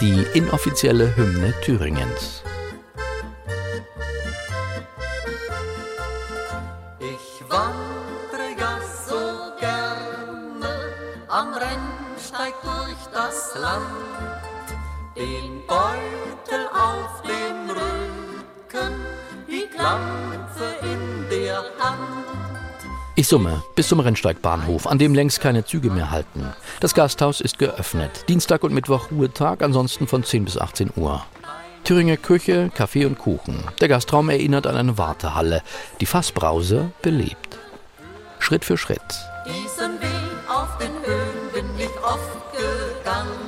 die 0.00 0.24
inoffizielle 0.34 1.16
Hymne 1.16 1.52
Thüringens. 1.64 2.44
Ich 23.24 23.28
summe 23.28 23.62
bis 23.74 23.88
zum 23.88 24.00
Rennsteigbahnhof, 24.00 24.86
an 24.86 24.98
dem 24.98 25.14
längst 25.14 25.40
keine 25.40 25.64
Züge 25.64 25.88
mehr 25.88 26.10
halten. 26.10 26.52
Das 26.80 26.92
Gasthaus 26.92 27.40
ist 27.40 27.58
geöffnet. 27.58 28.26
Dienstag 28.28 28.62
und 28.62 28.74
Mittwoch 28.74 29.10
Ruhetag, 29.10 29.62
ansonsten 29.62 30.06
von 30.06 30.24
10 30.24 30.44
bis 30.44 30.58
18 30.58 30.90
Uhr. 30.94 31.24
Thüringer 31.84 32.18
Küche, 32.18 32.70
Kaffee 32.74 33.06
und 33.06 33.18
Kuchen. 33.18 33.64
Der 33.80 33.88
Gastraum 33.88 34.28
erinnert 34.28 34.66
an 34.66 34.76
eine 34.76 34.98
Wartehalle. 34.98 35.62
Die 36.02 36.06
Fassbrause 36.06 36.90
belebt. 37.00 37.56
Schritt 38.40 38.62
für 38.62 38.76
Schritt. 38.76 39.00
Diesen 39.46 39.98
Weg 40.02 40.10
auf 40.46 40.76
den 40.76 40.92
Höhen 40.92 41.50
bin 41.54 41.64
ich 41.78 42.04
oft 42.04 42.52
gegangen. 42.52 43.44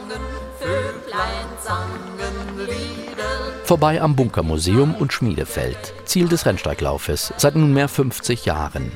Vorbei 3.67 4.01
am 4.01 4.15
Bunkermuseum 4.15 4.95
und 4.95 5.13
Schmiedefeld, 5.13 5.93
Ziel 6.05 6.29
des 6.29 6.47
Rennsteiglaufes, 6.47 7.35
seit 7.37 7.57
nunmehr 7.57 7.89
50 7.89 8.45
Jahren. 8.45 8.93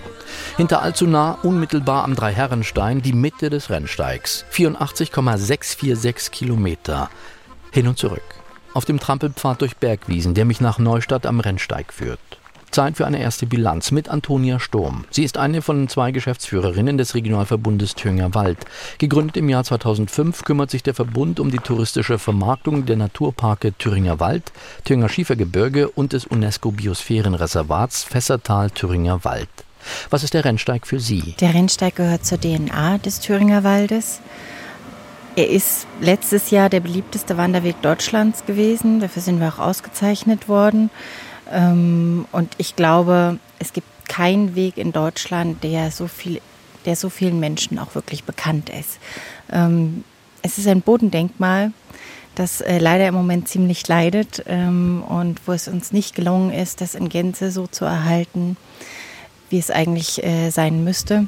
Hinter 0.57 0.83
allzu 0.83 1.07
nah, 1.07 1.39
unmittelbar 1.43 2.05
am 2.05 2.15
Dreiherrenstein, 2.15 3.03
die 3.03 3.13
Mitte 3.13 3.51
des 3.51 3.71
Rennsteigs, 3.71 4.45
84,646 4.51 6.31
Kilometer. 6.31 7.11
Hin 7.73 7.87
und 7.87 7.99
zurück. 7.99 8.23
Auf 8.75 8.85
dem 8.85 9.01
Trampelpfad 9.01 9.61
durch 9.61 9.77
Bergwiesen, 9.77 10.35
der 10.35 10.45
mich 10.45 10.61
nach 10.61 10.79
Neustadt 10.79 11.27
am 11.27 11.41
Rennsteig 11.41 11.93
führt. 11.93 12.21
Zeit 12.71 12.97
für 12.97 13.07
eine 13.07 13.21
erste 13.21 13.47
Bilanz 13.47 13.91
mit 13.91 14.09
Antonia 14.09 14.61
Sturm. 14.61 15.05
Sie 15.11 15.25
ist 15.25 15.39
eine 15.39 15.61
von 15.61 15.89
zwei 15.89 16.13
Geschäftsführerinnen 16.13 16.99
des 16.99 17.15
Regionalverbundes 17.15 17.97
Thüringer 17.97 18.35
Wald. 18.35 18.59
Gegründet 18.99 19.37
im 19.37 19.49
Jahr 19.49 19.65
2005 19.65 20.45
kümmert 20.45 20.71
sich 20.71 20.83
der 20.83 20.95
Verbund 20.95 21.41
um 21.41 21.51
die 21.51 21.59
touristische 21.59 22.19
Vermarktung 22.19 22.87
der 22.87 22.97
Naturparke 22.97 23.77
Thüringer 23.77 24.21
Wald, 24.21 24.53
Thüringer 24.85 25.09
Schiefergebirge 25.09 25.89
und 25.89 26.13
des 26.13 26.27
UNESCO-Biosphärenreservats 26.27 28.05
Fässertal-Thüringer 28.05 29.25
Wald. 29.25 29.49
Was 30.11 30.25
ist 30.25 30.35
der 30.35 30.45
Rennsteig 30.45 30.87
für 30.87 31.01
Sie? 31.01 31.35
Der 31.41 31.55
Rennsteig 31.55 31.97
gehört 31.97 32.25
zur 32.25 32.41
DNA 32.41 32.99
des 32.99 33.21
Thüringer 33.21 33.65
Waldes. 33.65 34.21
Er 35.37 35.49
ist 35.49 35.87
letztes 36.01 36.51
Jahr 36.51 36.69
der 36.69 36.81
beliebteste 36.81 37.37
Wanderweg 37.37 37.81
Deutschlands 37.83 38.45
gewesen. 38.47 39.01
Dafür 39.01 39.23
sind 39.23 39.41
wir 39.41 39.49
auch 39.49 39.59
ausgezeichnet 39.59 40.49
worden. 40.49 40.91
Ähm, 41.51 42.27
und 42.33 42.53
ich 42.59 42.77
glaube, 42.77 43.39
es 43.59 43.73
gibt 43.73 43.87
keinen 44.09 44.57
Weg 44.57 44.77
in 44.77 44.93
Deutschland, 44.93 45.63
der 45.63 45.91
so 45.91 46.09
viel, 46.09 46.41
der 46.85 46.97
so 46.97 47.09
vielen 47.09 47.39
Menschen 47.39 47.79
auch 47.79 47.95
wirklich 47.95 48.25
bekannt 48.25 48.71
ist. 48.71 48.99
Ähm, 49.53 50.05
es 50.43 50.59
ist 50.59 50.67
ein 50.67 50.83
Bodendenkmal, 50.83 51.73
das 52.35 52.61
äh, 52.61 52.79
leider 52.79 53.07
im 53.07 53.15
Moment 53.15 53.49
ziemlich 53.49 53.87
leidet 53.87 54.43
ähm, 54.47 55.03
und 55.07 55.41
wo 55.47 55.53
es 55.53 55.69
uns 55.69 55.93
nicht 55.93 56.15
gelungen 56.15 56.53
ist, 56.53 56.81
das 56.81 56.95
in 56.95 57.09
Gänze 57.09 57.51
so 57.51 57.67
zu 57.67 57.85
erhalten, 57.85 58.57
wie 59.51 59.59
es 59.59 59.71
eigentlich 59.71 60.23
äh, 60.23 60.51
sein 60.51 60.85
müsste. 60.85 61.27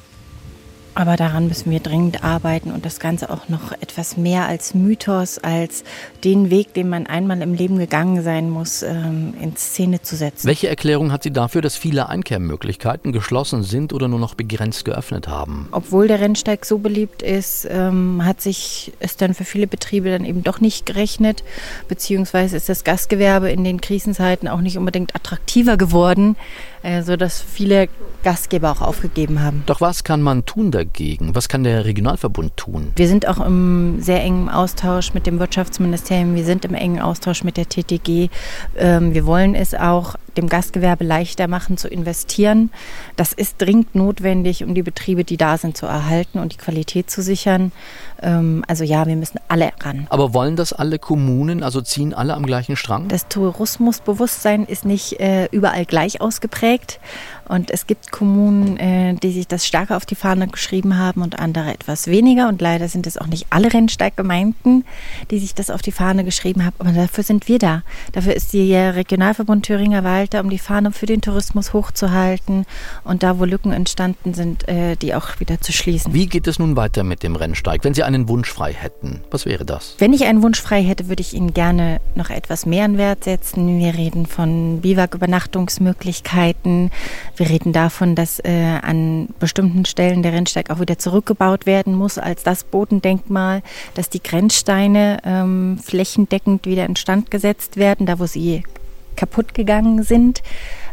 Aber 0.94 1.16
daran 1.16 1.48
müssen 1.48 1.70
wir 1.70 1.81
dringend 1.81 2.22
arbeiten 2.22 2.70
und 2.70 2.85
das 2.85 3.00
Ganze 3.00 3.31
auch 3.31 3.48
noch 3.48 3.72
etwas 3.72 4.18
mehr 4.18 4.46
als 4.46 4.74
Mythos, 4.74 5.38
als 5.38 5.85
den 6.22 6.50
Weg, 6.50 6.74
den 6.74 6.90
man 6.90 7.07
einmal 7.07 7.40
im 7.40 7.55
Leben 7.55 7.78
gegangen 7.78 8.22
sein 8.22 8.50
muss, 8.50 8.83
ähm, 8.83 9.33
in 9.40 9.57
Szene 9.57 10.02
zu 10.02 10.16
setzen. 10.16 10.46
Welche 10.46 10.68
Erklärung 10.68 11.11
hat 11.11 11.22
sie 11.22 11.31
dafür, 11.31 11.62
dass 11.62 11.76
viele 11.76 12.11
Einkehrmöglichkeiten 12.11 13.12
geschlossen 13.12 13.62
sind 13.62 13.94
oder 13.94 14.07
nur 14.07 14.18
noch 14.18 14.35
begrenzt 14.35 14.85
geöffnet 14.85 15.28
haben? 15.28 15.68
Obwohl 15.72 16.09
der 16.09 16.20
Rennsteig 16.20 16.66
so 16.66 16.78
beliebt 16.78 17.22
ist, 17.22 17.66
ähm, 17.70 18.22
hat 18.24 18.42
sich 18.42 18.92
es 19.00 19.16
dann 19.16 19.33
für 19.33 19.44
viele 19.44 19.66
Betriebe 19.66 20.11
dann 20.11 20.26
eben 20.26 20.42
doch 20.42 20.61
nicht 20.61 20.85
gerechnet, 20.85 21.42
beziehungsweise 21.88 22.57
ist 22.59 22.68
das 22.68 22.85
Gastgewerbe 22.85 23.50
in 23.50 23.64
den 23.64 23.81
Krisenzeiten 23.81 24.46
auch 24.46 24.61
nicht 24.61 24.76
unbedingt 24.76 25.14
attraktiver 25.14 25.78
geworden, 25.78 26.37
äh, 26.83 27.02
sodass 27.02 27.40
viele 27.40 27.88
Gastgeber 28.22 28.70
auch 28.70 28.83
aufgegeben 28.83 29.42
haben. 29.42 29.62
Doch 29.66 29.81
was 29.81 30.05
kann 30.05 30.20
man 30.20 30.44
tun 30.44 30.70
dagegen? 30.70 30.82
Was 31.33 31.49
kann 31.49 31.64
der 31.64 31.85
Regionalverbund 31.85 32.57
tun? 32.57 32.92
Wir 32.97 33.09
sind 33.09 33.27
auch 33.29 33.45
im 33.45 34.01
sehr 34.01 34.23
engen 34.23 34.49
Austausch 34.49 35.14
mit 35.14 35.27
dem 35.27 35.38
Wirtschaftsministerium, 35.38 36.35
wir 36.35 36.45
sind 36.45 36.64
im 36.64 36.75
engen 36.75 37.01
Austausch 37.01 37.45
mit 37.45 37.57
der 37.57 37.68
TTG. 37.68 38.29
Ähm, 38.77 39.14
wir 39.14 39.27
wollen 39.27 39.55
es 39.55 39.75
auch 39.75 40.16
dem 40.37 40.49
Gastgewerbe 40.49 41.05
leichter 41.05 41.49
machen 41.49 41.77
zu 41.77 41.88
investieren. 41.88 42.71
Das 43.16 43.33
ist 43.33 43.61
dringend 43.61 43.95
notwendig, 43.95 44.64
um 44.64 44.75
die 44.75 44.83
Betriebe, 44.83 45.25
die 45.25 45.37
da 45.37 45.59
sind, 45.59 45.77
zu 45.77 45.87
erhalten 45.87 46.38
und 46.38 46.53
die 46.53 46.57
Qualität 46.57 47.11
zu 47.11 47.23
sichern. 47.23 47.73
Ähm, 48.23 48.64
also 48.68 48.85
ja, 48.85 49.07
wir 49.07 49.16
müssen 49.16 49.38
alle 49.49 49.73
ran. 49.81 50.07
Aber 50.11 50.35
wollen 50.35 50.57
das 50.57 50.73
alle 50.73 50.99
Kommunen, 50.99 51.62
also 51.62 51.81
ziehen 51.81 52.14
alle 52.14 52.35
am 52.35 52.47
gleichen 52.47 52.77
Strang? 52.77 53.09
Das 53.09 53.29
Tourismusbewusstsein 53.29 54.64
ist 54.64 54.85
nicht 54.85 55.21
äh, 55.21 55.47
überall 55.51 55.85
gleich 55.85 56.21
ausgeprägt. 56.21 57.01
Und 57.49 57.71
es 57.71 57.87
gibt 57.87 58.12
Kommunen, 58.12 58.77
äh, 58.79 59.14
die 59.14 59.33
sich 59.33 59.49
das 59.49 59.66
stärker 59.66 59.97
auf 59.97 60.07
die 60.07 60.14
Fahne 60.14 60.47
geschrieben 60.49 60.97
haben 60.97 61.23
und 61.23 61.38
andere 61.38 61.73
etwas 61.73 62.07
weniger. 62.07 62.49
Und 62.49 62.62
leider 62.62 62.88
sind 62.88 63.07
es 63.07 63.18
auch 63.18 63.27
nicht 63.27 63.47
alle 63.51 63.73
Rennsteiggemeinden, 63.73 64.85
die 65.31 65.38
sich 65.38 65.55
das 65.55 65.68
auf 65.68 65.83
die 65.83 65.92
Fahne 65.92 66.25
geschrieben 66.25 66.64
haben. 66.64 66.77
Aber 66.79 66.92
dafür 66.92 67.25
sind 67.25 67.49
wir 67.49 67.59
da. 67.59 67.83
Dafür 68.12 68.35
ist 68.35 68.55
der 68.55 68.95
Regionalverbund 68.95 69.66
Thüringer 69.66 70.05
Wald 70.05 70.21
Halter, 70.22 70.40
um 70.40 70.50
die 70.50 70.58
Fahne 70.58 70.92
für 70.92 71.06
den 71.06 71.20
Tourismus 71.20 71.72
hochzuhalten 71.72 72.64
und 73.02 73.24
da, 73.24 73.40
wo 73.40 73.44
Lücken 73.44 73.72
entstanden 73.72 74.35
sind, 74.35 74.68
äh, 74.68 74.94
die 74.94 75.16
auch 75.16 75.40
wieder 75.40 75.61
zu 75.61 75.72
schließen. 75.72 76.14
Wie 76.14 76.26
geht 76.26 76.46
es 76.46 76.61
nun 76.61 76.76
weiter 76.76 77.02
mit 77.02 77.24
dem 77.24 77.35
Rennsteig, 77.35 77.82
wenn 77.82 77.92
Sie 77.92 78.04
einen 78.04 78.28
Wunsch 78.28 78.48
frei 78.48 78.72
hätten? 78.72 79.22
Was 79.32 79.46
wäre 79.46 79.64
das? 79.64 79.96
Wenn 79.98 80.12
ich 80.12 80.24
einen 80.24 80.44
Wunsch 80.44 80.62
frei 80.62 80.85
hätte, 80.85 81.08
würde 81.08 81.22
ich 81.22 81.35
Ihnen 81.35 81.54
gerne 81.54 82.00
noch 82.14 82.30
etwas 82.30 82.66
mehr 82.66 82.85
in 82.85 82.98
Wert 82.98 83.24
setzen. 83.24 83.80
Wir 83.80 83.94
reden 83.94 84.26
von 84.26 84.80
Biwak-Übernachtungsmöglichkeiten. 84.80 86.92
Wir 87.37 87.50
reden 87.50 87.72
davon, 87.72 88.14
dass 88.14 88.38
äh, 88.44 88.78
an 88.80 89.30
bestimmten 89.40 89.87
Stellen 89.87 90.22
der 90.22 90.35
Rennsteig 90.35 90.70
auch 90.70 90.78
wieder 90.78 90.98
zurückgebaut 90.98 91.66
werden 91.66 91.96
muss 91.96 92.16
als 92.16 92.44
das 92.44 92.62
Bodendenkmal, 92.62 93.62
dass 93.94 94.08
die 94.08 94.22
Grenzsteine 94.22 95.18
ähm, 95.24 95.80
flächendeckend 95.82 96.64
wieder 96.64 96.87
instand 96.87 97.32
gesetzt 97.32 97.76
werden, 97.76 98.06
da 98.06 98.20
wo 98.20 98.26
sie 98.26 98.62
kaputt 99.16 99.55
gegangen 99.55 100.03
sind. 100.03 100.42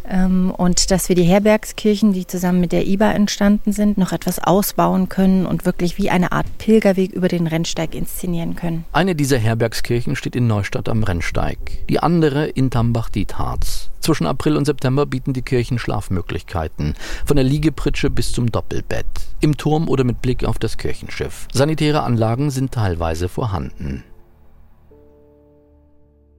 Ähm, 0.09 0.51
und 0.51 0.89
dass 0.91 1.07
wir 1.07 1.15
die 1.15 1.23
Herbergskirchen, 1.23 2.13
die 2.13 2.25
zusammen 2.25 2.59
mit 2.59 2.71
der 2.71 2.87
IBA 2.87 3.11
entstanden 3.11 3.71
sind, 3.71 3.97
noch 3.97 4.11
etwas 4.11 4.39
ausbauen 4.39 5.07
können 5.07 5.45
und 5.45 5.65
wirklich 5.65 5.97
wie 5.97 6.09
eine 6.09 6.31
Art 6.31 6.47
Pilgerweg 6.57 7.11
über 7.11 7.27
den 7.27 7.45
Rennsteig 7.45 7.93
inszenieren 7.93 8.55
können. 8.55 8.85
Eine 8.91 9.15
dieser 9.15 9.37
Herbergskirchen 9.37 10.15
steht 10.15 10.35
in 10.35 10.47
Neustadt 10.47 10.89
am 10.89 11.03
Rennsteig, 11.03 11.59
die 11.89 11.99
andere 11.99 12.47
in 12.47 12.71
Tambach-Dietharz. 12.71 13.91
Zwischen 13.99 14.25
April 14.25 14.57
und 14.57 14.65
September 14.65 15.05
bieten 15.05 15.33
die 15.33 15.43
Kirchen 15.43 15.77
Schlafmöglichkeiten, 15.77 16.95
von 17.25 17.35
der 17.35 17.45
Liegepritsche 17.45 18.09
bis 18.09 18.31
zum 18.31 18.51
Doppelbett, 18.51 19.05
im 19.41 19.57
Turm 19.57 19.87
oder 19.87 20.03
mit 20.03 20.21
Blick 20.21 20.43
auf 20.43 20.57
das 20.57 20.77
Kirchenschiff. 20.77 21.47
Sanitäre 21.53 22.01
Anlagen 22.01 22.49
sind 22.49 22.71
teilweise 22.71 23.29
vorhanden. 23.29 24.03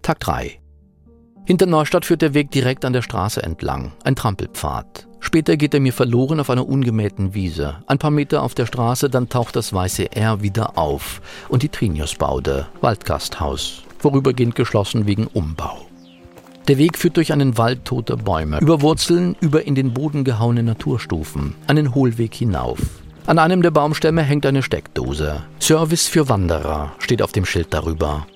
Tag 0.03 0.19
3 0.21 0.60
hinter 1.45 1.67
Neustadt 1.67 2.05
führt 2.05 2.23
der 2.23 2.35
Weg 2.35 2.51
direkt 2.51 2.85
an 2.85 2.93
der 2.93 3.03
Straße 3.03 3.43
entlang, 3.43 3.93
ein 4.05 4.17
Trampelpfad. 4.17 5.09
Später 5.21 5.57
geht 5.57 5.75
er 5.75 5.81
mir 5.81 5.93
verloren 5.93 6.41
auf 6.41 6.49
einer 6.49 6.67
ungemähten 6.67 7.35
Wiese. 7.35 7.77
Ein 7.87 7.99
paar 7.99 8.11
Meter 8.11 8.43
auf 8.43 8.55
der 8.55 8.67
Straße, 8.67 9.11
dann 9.11 9.29
taucht 9.29 9.55
das 9.55 9.73
weiße 9.73 10.13
R 10.17 10.43
wieder 10.43 10.79
auf 10.79 11.21
und 11.49 11.63
die 11.63 11.69
Triniusbaude, 11.69 12.67
Waldgasthaus, 12.81 13.83
vorübergehend 13.99 14.55
geschlossen 14.55 15.07
wegen 15.07 15.27
Umbau. 15.27 15.87
Der 16.69 16.79
Weg 16.79 16.97
führt 16.97 17.17
durch 17.17 17.33
einen 17.33 17.59
Wald 17.59 17.85
toter 17.85 18.17
Bäume, 18.17 18.59
über 18.61 18.81
Wurzeln, 18.81 19.37
über 19.41 19.67
in 19.67 19.75
den 19.75 19.93
Boden 19.93 20.25
gehauene 20.25 20.63
Naturstufen, 20.63 21.55
einen 21.67 21.95
Hohlweg 21.95 22.35
hinauf. 22.35 22.79
An 23.27 23.39
einem 23.39 23.63
der 23.63 23.71
Baumstämme 23.71 24.23
hängt 24.23 24.47
eine 24.47 24.63
Steckdose. 24.63 25.43
Service 25.61 26.09
für 26.09 26.29
Wanderer 26.29 26.93
steht 26.99 27.23
auf 27.23 27.33
dem 27.33 27.45
Schild 27.45 27.75
darüber. 27.75 28.27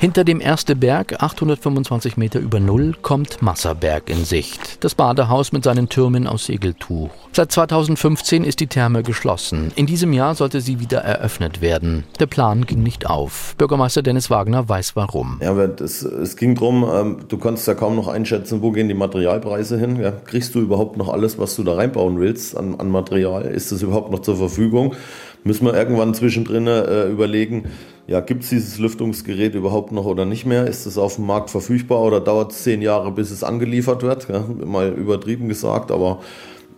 Hinter 0.00 0.22
dem 0.22 0.40
Erste 0.40 0.76
Berg, 0.76 1.20
825 1.20 2.16
Meter 2.16 2.38
über 2.38 2.60
Null, 2.60 2.94
kommt 3.02 3.42
Masserberg 3.42 4.08
in 4.08 4.24
Sicht. 4.24 4.84
Das 4.84 4.94
Badehaus 4.94 5.50
mit 5.50 5.64
seinen 5.64 5.88
Türmen 5.88 6.28
aus 6.28 6.46
Segeltuch. 6.46 7.10
Seit 7.32 7.50
2015 7.50 8.44
ist 8.44 8.60
die 8.60 8.68
Therme 8.68 9.02
geschlossen. 9.02 9.72
In 9.74 9.86
diesem 9.86 10.12
Jahr 10.12 10.36
sollte 10.36 10.60
sie 10.60 10.78
wieder 10.78 11.00
eröffnet 11.00 11.60
werden. 11.62 12.04
Der 12.20 12.26
Plan 12.26 12.64
ging 12.64 12.84
nicht 12.84 13.10
auf. 13.10 13.56
Bürgermeister 13.58 14.02
Dennis 14.02 14.30
Wagner 14.30 14.68
weiß 14.68 14.94
warum. 14.94 15.40
Ja, 15.42 15.66
das, 15.66 16.02
es 16.02 16.36
ging 16.36 16.54
darum, 16.54 16.88
ähm, 16.88 17.16
du 17.26 17.36
konntest 17.36 17.66
ja 17.66 17.74
kaum 17.74 17.96
noch 17.96 18.06
einschätzen, 18.06 18.62
wo 18.62 18.70
gehen 18.70 18.86
die 18.86 18.94
Materialpreise 18.94 19.80
hin. 19.80 19.96
Ja, 20.00 20.12
kriegst 20.12 20.54
du 20.54 20.60
überhaupt 20.60 20.96
noch 20.96 21.08
alles, 21.08 21.40
was 21.40 21.56
du 21.56 21.64
da 21.64 21.74
reinbauen 21.74 22.20
willst 22.20 22.56
an, 22.56 22.78
an 22.78 22.88
Material? 22.88 23.46
Ist 23.46 23.72
das 23.72 23.82
überhaupt 23.82 24.12
noch 24.12 24.20
zur 24.20 24.36
Verfügung? 24.36 24.94
Müssen 25.42 25.66
wir 25.66 25.74
irgendwann 25.74 26.14
zwischendrin 26.14 26.68
äh, 26.68 27.08
überlegen, 27.08 27.64
ja, 28.08 28.20
gibt 28.20 28.42
es 28.42 28.48
dieses 28.48 28.78
Lüftungsgerät 28.78 29.54
überhaupt 29.54 29.92
noch 29.92 30.06
oder 30.06 30.24
nicht 30.24 30.46
mehr? 30.46 30.66
Ist 30.66 30.86
es 30.86 30.96
auf 30.96 31.16
dem 31.16 31.26
Markt 31.26 31.50
verfügbar 31.50 32.00
oder 32.00 32.20
dauert 32.20 32.52
es 32.52 32.62
zehn 32.62 32.80
Jahre, 32.80 33.12
bis 33.12 33.30
es 33.30 33.44
angeliefert 33.44 34.02
wird? 34.02 34.28
Ja, 34.30 34.44
mal 34.64 34.88
übertrieben 34.88 35.46
gesagt, 35.46 35.90
aber 35.90 36.20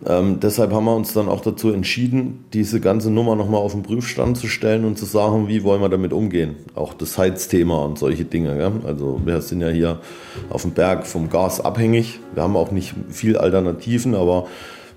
ähm, 0.05 0.41
deshalb 0.41 0.73
haben 0.73 0.83
wir 0.85 0.95
uns 0.95 1.13
dann 1.13 1.29
auch 1.29 1.39
dazu 1.39 1.71
entschieden, 1.71 2.43
diese 2.51 2.81
ganze 2.81 3.09
Nummer 3.09 3.37
nochmal 3.37 3.61
auf 3.61 3.71
den 3.71 3.81
Prüfstand 3.81 4.35
zu 4.35 4.47
stellen 4.47 4.83
und 4.83 4.97
zu 4.97 5.05
sagen, 5.05 5.47
wie 5.47 5.63
wollen 5.63 5.79
wir 5.79 5.87
damit 5.87 6.11
umgehen? 6.11 6.55
Auch 6.75 6.93
das 6.93 7.17
Heizthema 7.17 7.85
und 7.85 7.97
solche 7.97 8.25
Dinge. 8.25 8.59
Ja? 8.59 8.73
Also 8.85 9.21
wir 9.23 9.41
sind 9.41 9.61
ja 9.61 9.69
hier 9.69 9.99
auf 10.49 10.63
dem 10.63 10.71
Berg 10.71 11.07
vom 11.07 11.29
Gas 11.29 11.61
abhängig. 11.61 12.19
Wir 12.33 12.43
haben 12.43 12.57
auch 12.57 12.71
nicht 12.71 12.93
viel 13.09 13.37
Alternativen, 13.37 14.15
aber 14.15 14.47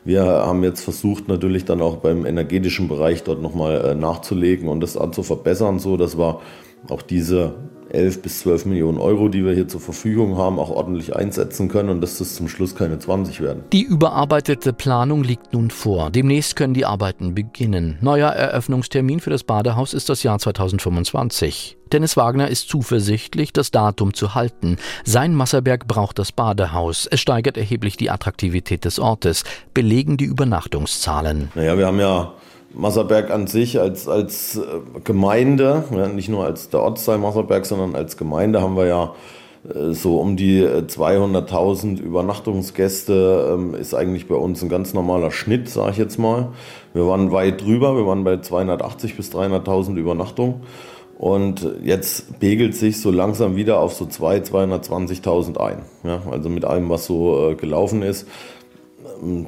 wir 0.05 0.25
haben 0.25 0.62
jetzt 0.62 0.83
versucht, 0.83 1.29
natürlich 1.29 1.64
dann 1.64 1.81
auch 1.81 1.97
beim 1.97 2.27
energetischen 2.27 2.88
Bereich 2.88 3.23
dort 3.23 3.40
nochmal 3.40 3.85
äh, 3.85 3.95
nachzulegen 3.95 4.69
und 4.69 4.81
das 4.81 4.99
zu 5.12 5.23
verbessern, 5.23 5.79
so 5.79 5.97
dass 5.97 6.19
wir 6.19 6.40
auch 6.88 7.03
diese 7.03 7.55
11 7.94 8.22
bis 8.22 8.40
12 8.40 8.66
Millionen 8.66 8.98
Euro, 8.98 9.28
die 9.28 9.44
wir 9.44 9.54
hier 9.54 9.68
zur 9.68 9.80
Verfügung 9.80 10.37
haben, 10.37 10.59
auch 10.59 10.70
ordentlich 10.70 11.16
einsetzen 11.16 11.68
können 11.68 11.88
und 11.88 12.00
dass 12.00 12.18
das 12.18 12.35
zum 12.35 12.48
Schluss 12.48 12.74
keine 12.74 12.98
20 12.98 13.40
werden. 13.40 13.64
Die 13.72 13.83
überarbeitete 13.83 14.72
Planung 14.72 15.24
liegt 15.24 15.52
nun 15.52 15.70
vor. 15.70 16.11
Demnächst 16.11 16.57
können 16.57 16.74
die 16.74 16.85
Arbeiten 16.85 17.35
beginnen. 17.35 17.98
Neuer 18.00 18.30
Eröffnungstermin 18.30 19.20
für 19.20 19.30
das 19.30 19.44
Badehaus 19.44 19.94
ist 19.94 20.09
das 20.09 20.22
Jahr 20.22 20.38
2025. 20.38 21.78
Dennis 21.92 22.16
Wagner 22.16 22.48
ist 22.48 22.68
zuversichtlich, 22.68 23.52
das 23.52 23.70
Datum 23.70 24.14
zu 24.14 24.35
halten. 24.35 24.78
Sein 25.04 25.35
Masserberg 25.35 25.87
braucht 25.87 26.18
das 26.18 26.33
Badehaus. 26.33 27.07
Es 27.09 27.20
steigert 27.20 27.57
erheblich 27.57 27.96
die 27.96 28.11
Attraktivität 28.11 28.85
des 28.85 28.98
Ortes, 28.98 29.44
belegen 29.74 30.16
die 30.16 30.24
Übernachtungszahlen. 30.24 31.52
Naja, 31.54 31.78
wir 31.78 31.87
haben 31.87 32.00
ja 32.00 32.33
Masserberg 32.75 33.31
an 33.31 33.47
sich 33.47 33.81
als, 33.81 34.09
als 34.09 34.57
äh, 34.57 34.63
Gemeinde, 35.05 35.85
nicht 36.15 36.29
nur 36.29 36.45
als 36.45 36.69
der 36.71 36.81
Ortsteil 36.81 37.19
Masserberg, 37.19 37.67
sondern 37.67 37.95
als 37.95 38.17
Gemeinde 38.17 38.61
haben 38.61 38.77
wir 38.77 38.87
ja 38.87 39.15
äh, 39.69 39.93
so 39.93 40.19
um 40.19 40.37
die 40.37 40.63
200.000 40.65 41.99
äh, 41.99 42.03
Übernachtungsgäste 42.03 43.55
ähm, 43.55 43.75
ist 43.75 43.95
eigentlich 43.95 44.29
bei 44.29 44.35
uns 44.35 44.63
ein 44.63 44.69
ganz 44.69 44.95
normaler 44.95 45.31
Schnitt, 45.31 45.69
sage 45.69 45.93
ich 45.93 45.97
jetzt 45.99 46.19
mal. 46.19 46.49
Wir 46.93 47.07
waren 47.07 47.33
weit 47.33 47.63
drüber, 47.63 47.97
wir 47.97 48.07
waren 48.07 48.25
bei 48.25 48.39
280 48.39 49.17
bis 49.17 49.33
300.000 49.33 49.97
Übernachtungen. 49.97 50.63
Und 51.17 51.67
jetzt 51.85 52.41
begelt 52.41 52.75
sich 52.75 53.01
so 53.01 53.13
langsam 53.13 53.55
wieder 53.55 53.79
auf 53.79 53.95
so 53.95 54.05
200.000, 54.05 54.89
220.000 54.91 55.59
ein. 55.59 55.79
Ja, 56.03 56.21
also 56.29 56.49
mit 56.49 56.65
allem, 56.65 56.91
was 56.91 57.07
so 57.07 57.55
gelaufen 57.57 58.03
ist. 58.03 58.27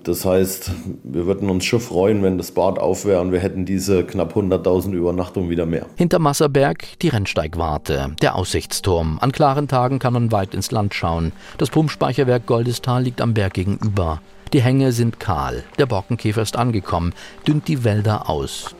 Das 0.04 0.24
heißt, 0.24 0.70
wir 1.02 1.26
würden 1.26 1.48
uns 1.48 1.64
schon 1.64 1.80
freuen, 1.80 2.22
wenn 2.22 2.36
das 2.36 2.52
Bad 2.52 2.78
auf 2.78 3.06
wäre 3.06 3.20
und 3.20 3.32
wir 3.32 3.40
hätten 3.40 3.64
diese 3.64 4.04
knapp 4.04 4.36
100.000 4.36 4.92
Übernachtungen 4.92 5.48
wieder 5.48 5.64
mehr. 5.64 5.86
Hinter 5.96 6.18
Masserberg 6.18 6.98
die 7.00 7.08
Rennsteigwarte, 7.08 8.14
der 8.20 8.34
Aussichtsturm. 8.36 9.18
An 9.20 9.32
klaren 9.32 9.66
Tagen 9.66 9.98
kann 9.98 10.12
man 10.12 10.30
weit 10.30 10.54
ins 10.54 10.70
Land 10.70 10.94
schauen. 10.94 11.32
Das 11.58 11.70
Pumpspeicherwerk 11.70 12.46
Goldestal 12.46 13.02
liegt 13.02 13.20
am 13.20 13.34
Berg 13.34 13.54
gegenüber. 13.54 14.20
Die 14.52 14.62
Hänge 14.62 14.92
sind 14.92 15.20
kahl. 15.20 15.64
Der 15.78 15.86
Borkenkäfer 15.86 16.42
ist 16.42 16.56
angekommen, 16.56 17.14
dünnt 17.46 17.66
die 17.66 17.82
Wälder 17.82 18.28
aus. 18.28 18.74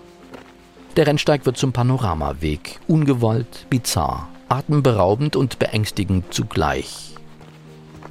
Der 0.97 1.07
Rennsteig 1.07 1.47
wird 1.47 1.57
zum 1.57 1.73
Panoramaweg. 1.73 2.81
Ungewollt, 2.87 3.67
bizarr, 3.71 4.29
atemberaubend 4.49 5.37
und 5.37 5.59
beängstigend 5.59 6.33
zugleich. 6.33 7.16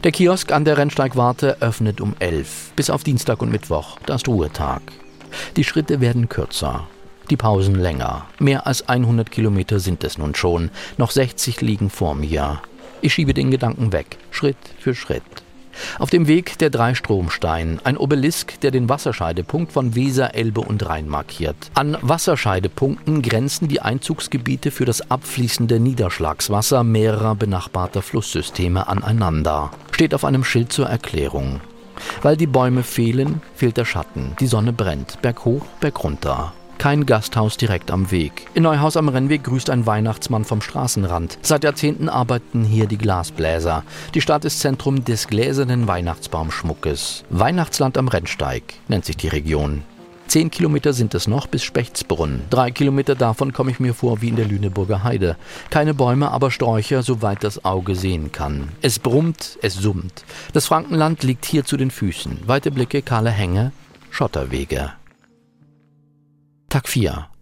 Der 0.05 0.11
Kiosk 0.11 0.51
an 0.51 0.65
der 0.65 0.77
Rennsteigwarte 0.77 1.63
öffnet 1.63 1.99
um 1.99 2.13
11 2.19 2.73
bis 2.75 2.91
auf 2.91 3.03
Dienstag 3.03 3.41
und 3.41 3.49
Mittwoch, 3.49 3.97
das 4.05 4.27
Ruhetag. 4.27 4.83
Die 5.55 5.63
Schritte 5.63 5.99
werden 5.99 6.29
kürzer, 6.29 6.87
die 7.31 7.37
Pausen 7.37 7.73
länger. 7.73 8.27
Mehr 8.37 8.67
als 8.67 8.87
100 8.87 9.31
Kilometer 9.31 9.79
sind 9.79 10.03
es 10.03 10.19
nun 10.19 10.35
schon, 10.35 10.69
noch 10.99 11.09
60 11.09 11.59
liegen 11.61 11.89
vor 11.89 12.13
mir. 12.13 12.61
Ich 13.01 13.15
schiebe 13.15 13.33
den 13.33 13.49
Gedanken 13.49 13.93
weg, 13.93 14.19
Schritt 14.29 14.57
für 14.77 14.93
Schritt. 14.93 15.23
Auf 15.99 16.09
dem 16.09 16.27
Weg 16.27 16.57
der 16.59 16.69
Dreistromstein, 16.69 17.79
ein 17.83 17.97
Obelisk, 17.97 18.59
der 18.61 18.71
den 18.71 18.89
Wasserscheidepunkt 18.89 19.71
von 19.71 19.95
Weser, 19.95 20.35
Elbe 20.35 20.61
und 20.61 20.85
Rhein 20.85 21.07
markiert. 21.07 21.55
An 21.73 21.97
Wasserscheidepunkten 22.01 23.21
grenzen 23.21 23.67
die 23.67 23.81
Einzugsgebiete 23.81 24.71
für 24.71 24.85
das 24.85 25.09
abfließende 25.09 25.79
Niederschlagswasser 25.79 26.83
mehrerer 26.83 27.35
benachbarter 27.35 28.01
Flusssysteme 28.01 28.88
aneinander. 28.88 29.71
Steht 29.91 30.13
auf 30.13 30.25
einem 30.25 30.43
Schild 30.43 30.71
zur 30.71 30.88
Erklärung. 30.88 31.61
Weil 32.21 32.38
die 32.38 32.47
Bäume 32.47 32.83
fehlen, 32.83 33.41
fehlt 33.55 33.77
der 33.77 33.85
Schatten. 33.85 34.35
Die 34.39 34.47
Sonne 34.47 34.73
brennt, 34.73 35.21
berghoch, 35.21 35.65
bergunter. 35.79 36.53
Kein 36.77 37.05
Gasthaus 37.05 37.57
direkt 37.57 37.91
am 37.91 38.11
Weg. 38.11 38.47
In 38.53 38.63
Neuhaus 38.63 38.97
am 38.97 39.09
Rennweg 39.09 39.43
grüßt 39.43 39.69
ein 39.69 39.85
Weihnachtsmann 39.85 40.45
vom 40.45 40.61
Straßenrand. 40.61 41.39
Seit 41.41 41.63
Jahrzehnten 41.63 42.09
arbeiten 42.09 42.63
hier 42.63 42.88
die 42.88 42.97
Glasbläser. 42.97 43.83
Die 44.13 44.21
Stadt 44.21 44.45
ist 44.45 44.59
Zentrum 44.59 45.03
des 45.03 45.27
gläsernen 45.27 45.88
Weihnachtsbaumschmuckes. 45.88 47.23
Weihnachtsland 47.29 47.97
am 47.97 48.07
Rennsteig 48.07 48.63
nennt 48.88 49.05
sich 49.05 49.17
die 49.17 49.29
Region. 49.29 49.83
Zehn 50.27 50.49
Kilometer 50.49 50.91
sind 50.91 51.13
es 51.13 51.27
noch 51.27 51.47
bis 51.47 51.63
Spechtsbrunn. 51.63 52.41
Drei 52.49 52.71
Kilometer 52.71 53.15
davon 53.15 53.53
komme 53.53 53.71
ich 53.71 53.79
mir 53.79 53.93
vor 53.93 54.21
wie 54.21 54.29
in 54.29 54.35
der 54.35 54.47
Lüneburger 54.47 55.03
Heide. 55.03 55.38
Keine 55.69 55.93
Bäume, 55.93 56.31
aber 56.31 56.51
Sträucher, 56.51 57.03
soweit 57.03 57.43
das 57.43 57.63
Auge 57.63 57.95
sehen 57.95 58.31
kann. 58.31 58.69
Es 58.81 58.99
brummt, 58.99 59.57
es 59.61 59.75
summt. 59.75 60.25
Das 60.51 60.65
Frankenland 60.65 61.23
liegt 61.23 61.45
hier 61.45 61.63
zu 61.63 61.77
den 61.77 61.91
Füßen. 61.91 62.39
Weite 62.47 62.71
Blicke, 62.71 63.01
kahle 63.01 63.29
Hänge, 63.31 63.71
Schotterwege. 64.09 64.93
Tag 66.69 66.88
4. 66.88 67.35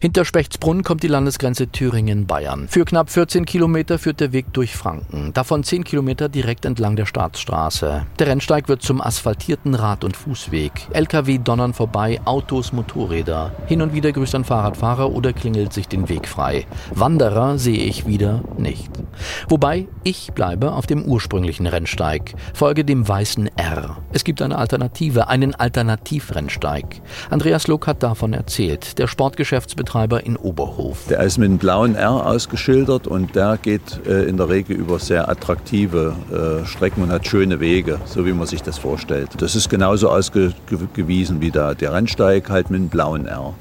Hinter 0.00 0.24
Spechtsbrunn 0.24 0.84
kommt 0.84 1.02
die 1.02 1.08
Landesgrenze 1.08 1.72
Thüringen-Bayern. 1.72 2.68
Für 2.68 2.84
knapp 2.84 3.10
14 3.10 3.44
Kilometer 3.44 3.98
führt 3.98 4.20
der 4.20 4.32
Weg 4.32 4.52
durch 4.52 4.76
Franken, 4.76 5.32
davon 5.34 5.64
10 5.64 5.82
Kilometer 5.82 6.28
direkt 6.28 6.66
entlang 6.66 6.94
der 6.94 7.04
Staatsstraße. 7.04 8.06
Der 8.16 8.26
Rennsteig 8.28 8.68
wird 8.68 8.82
zum 8.82 9.00
asphaltierten 9.00 9.74
Rad- 9.74 10.04
und 10.04 10.16
Fußweg. 10.16 10.70
LKW 10.92 11.38
donnern 11.38 11.74
vorbei, 11.74 12.20
Autos, 12.26 12.72
Motorräder. 12.72 13.50
Hin 13.66 13.82
und 13.82 13.92
wieder 13.92 14.12
grüßt 14.12 14.36
ein 14.36 14.44
Fahrradfahrer 14.44 15.10
oder 15.10 15.32
klingelt 15.32 15.72
sich 15.72 15.88
den 15.88 16.08
Weg 16.08 16.28
frei. 16.28 16.64
Wanderer 16.94 17.58
sehe 17.58 17.82
ich 17.82 18.06
wieder 18.06 18.44
nicht. 18.56 18.92
Wobei, 19.48 19.88
ich 20.04 20.30
bleibe 20.32 20.74
auf 20.74 20.86
dem 20.86 21.06
ursprünglichen 21.06 21.66
Rennsteig, 21.66 22.34
folge 22.54 22.84
dem 22.84 23.08
weißen 23.08 23.50
R. 23.56 23.96
Es 24.12 24.22
gibt 24.22 24.42
eine 24.42 24.58
Alternative, 24.58 25.26
einen 25.26 25.56
Alternativrennsteig. 25.56 27.02
Andreas 27.30 27.66
Luck 27.66 27.88
hat 27.88 28.04
davon 28.04 28.32
erzählt. 28.32 28.96
Der 28.98 29.08
Sportgeschäftsbetrieb 29.08 29.87
Marktbetreiber 29.88 30.24
in 30.24 30.36
Oberhof. 30.36 31.06
Der 31.08 31.20
ist 31.20 31.38
mit 31.38 31.48
einem 31.48 31.58
blauen 31.58 31.94
R 31.94 32.26
ausgeschildert 32.26 33.06
und 33.06 33.34
der 33.34 33.58
geht 33.60 34.06
äh, 34.06 34.24
in 34.24 34.36
der 34.36 34.48
Regel 34.48 34.76
über 34.76 34.98
sehr 34.98 35.28
attraktive 35.28 36.14
äh, 36.30 36.66
Strecken 36.66 37.02
und 37.02 37.10
hat 37.10 37.26
schöne 37.26 37.60
Wege, 37.60 37.98
so 38.04 38.26
wie 38.26 38.32
man 38.32 38.46
sich 38.46 38.62
das 38.62 38.78
vorstellt. 38.78 39.30
Das 39.38 39.56
ist 39.56 39.68
genauso 39.68 40.10
ausgewiesen 40.10 41.40
wie 41.40 41.50
der, 41.50 41.74
der 41.74 41.92
Rennsteig, 41.92 42.50
halt 42.50 42.70
mit 42.70 42.80
einem 42.80 42.88
blauen 42.88 43.26
R. 43.26 43.54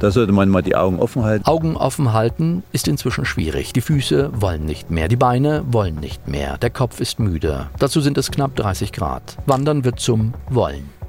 Da 0.00 0.10
sollte 0.10 0.32
man 0.32 0.48
mal 0.48 0.62
die 0.62 0.74
Augen 0.74 0.98
offen 0.98 1.24
halten. 1.24 1.46
Augen 1.46 1.76
offen 1.76 2.14
halten 2.14 2.62
ist 2.72 2.88
inzwischen 2.88 3.26
schwierig. 3.26 3.74
Die 3.74 3.82
Füße 3.82 4.30
wollen 4.32 4.64
nicht 4.64 4.90
mehr, 4.90 5.08
die 5.08 5.16
Beine 5.16 5.62
wollen 5.70 5.96
nicht 5.96 6.26
mehr, 6.26 6.56
der 6.56 6.70
Kopf 6.70 7.00
ist 7.00 7.20
müde. 7.20 7.66
Dazu 7.78 8.00
sind 8.00 8.16
es 8.16 8.30
knapp 8.30 8.56
30 8.56 8.92
Grad. 8.92 9.36
Wandern 9.44 9.84
wird 9.84 10.00
zum 10.00 10.32
Wollen. 10.48 10.99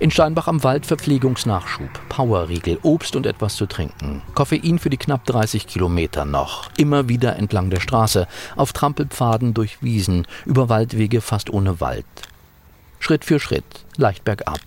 In 0.00 0.12
Steinbach 0.12 0.46
am 0.46 0.62
Wald 0.62 0.86
Verpflegungsnachschub, 0.86 1.90
Powerriegel, 2.08 2.78
Obst 2.82 3.16
und 3.16 3.26
etwas 3.26 3.56
zu 3.56 3.66
trinken. 3.66 4.22
Koffein 4.32 4.78
für 4.78 4.90
die 4.90 4.96
knapp 4.96 5.24
30 5.26 5.66
Kilometer 5.66 6.24
noch. 6.24 6.70
Immer 6.76 7.08
wieder 7.08 7.34
entlang 7.34 7.68
der 7.68 7.80
Straße, 7.80 8.28
auf 8.54 8.72
Trampelpfaden 8.72 9.54
durch 9.54 9.82
Wiesen, 9.82 10.28
über 10.44 10.68
Waldwege 10.68 11.20
fast 11.20 11.50
ohne 11.50 11.80
Wald. 11.80 12.06
Schritt 13.00 13.24
für 13.24 13.40
Schritt, 13.40 13.64
leicht 13.96 14.24
bergab. 14.24 14.60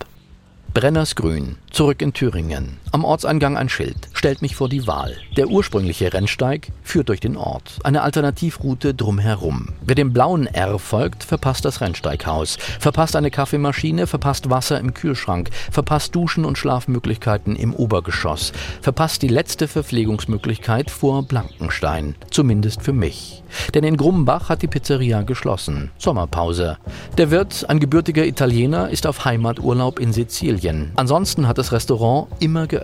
Brennersgrün, 0.74 1.56
zurück 1.70 2.02
in 2.02 2.12
Thüringen. 2.12 2.81
Am 2.94 3.04
Ortseingang 3.04 3.56
ein 3.56 3.70
Schild, 3.70 4.10
stellt 4.12 4.42
mich 4.42 4.54
vor 4.54 4.68
die 4.68 4.86
Wahl. 4.86 5.16
Der 5.38 5.48
ursprüngliche 5.48 6.12
Rennsteig 6.12 6.72
führt 6.82 7.08
durch 7.08 7.20
den 7.20 7.38
Ort, 7.38 7.78
eine 7.84 8.02
Alternativroute 8.02 8.92
drumherum. 8.92 9.70
Wer 9.80 9.94
dem 9.94 10.12
blauen 10.12 10.46
R 10.46 10.78
folgt, 10.78 11.24
verpasst 11.24 11.64
das 11.64 11.80
Rennsteighaus, 11.80 12.58
verpasst 12.78 13.16
eine 13.16 13.30
Kaffeemaschine, 13.30 14.06
verpasst 14.06 14.50
Wasser 14.50 14.78
im 14.78 14.92
Kühlschrank, 14.92 15.48
verpasst 15.70 16.14
Duschen 16.14 16.44
und 16.44 16.58
Schlafmöglichkeiten 16.58 17.56
im 17.56 17.72
Obergeschoss, 17.72 18.52
verpasst 18.82 19.22
die 19.22 19.28
letzte 19.28 19.68
Verpflegungsmöglichkeit 19.68 20.90
vor 20.90 21.22
Blankenstein, 21.22 22.14
zumindest 22.30 22.82
für 22.82 22.92
mich. 22.92 23.42
Denn 23.72 23.84
in 23.84 23.96
Grumbach 23.96 24.50
hat 24.50 24.60
die 24.60 24.66
Pizzeria 24.66 25.22
geschlossen, 25.22 25.90
Sommerpause. 25.96 26.76
Der 27.16 27.30
Wirt, 27.30 27.64
ein 27.70 27.80
gebürtiger 27.80 28.26
Italiener, 28.26 28.90
ist 28.90 29.06
auf 29.06 29.24
Heimaturlaub 29.24 29.98
in 29.98 30.12
Sizilien. 30.12 30.92
Ansonsten 30.96 31.48
hat 31.48 31.56
das 31.56 31.72
Restaurant 31.72 32.28
immer 32.38 32.66
geöffnet. 32.66 32.81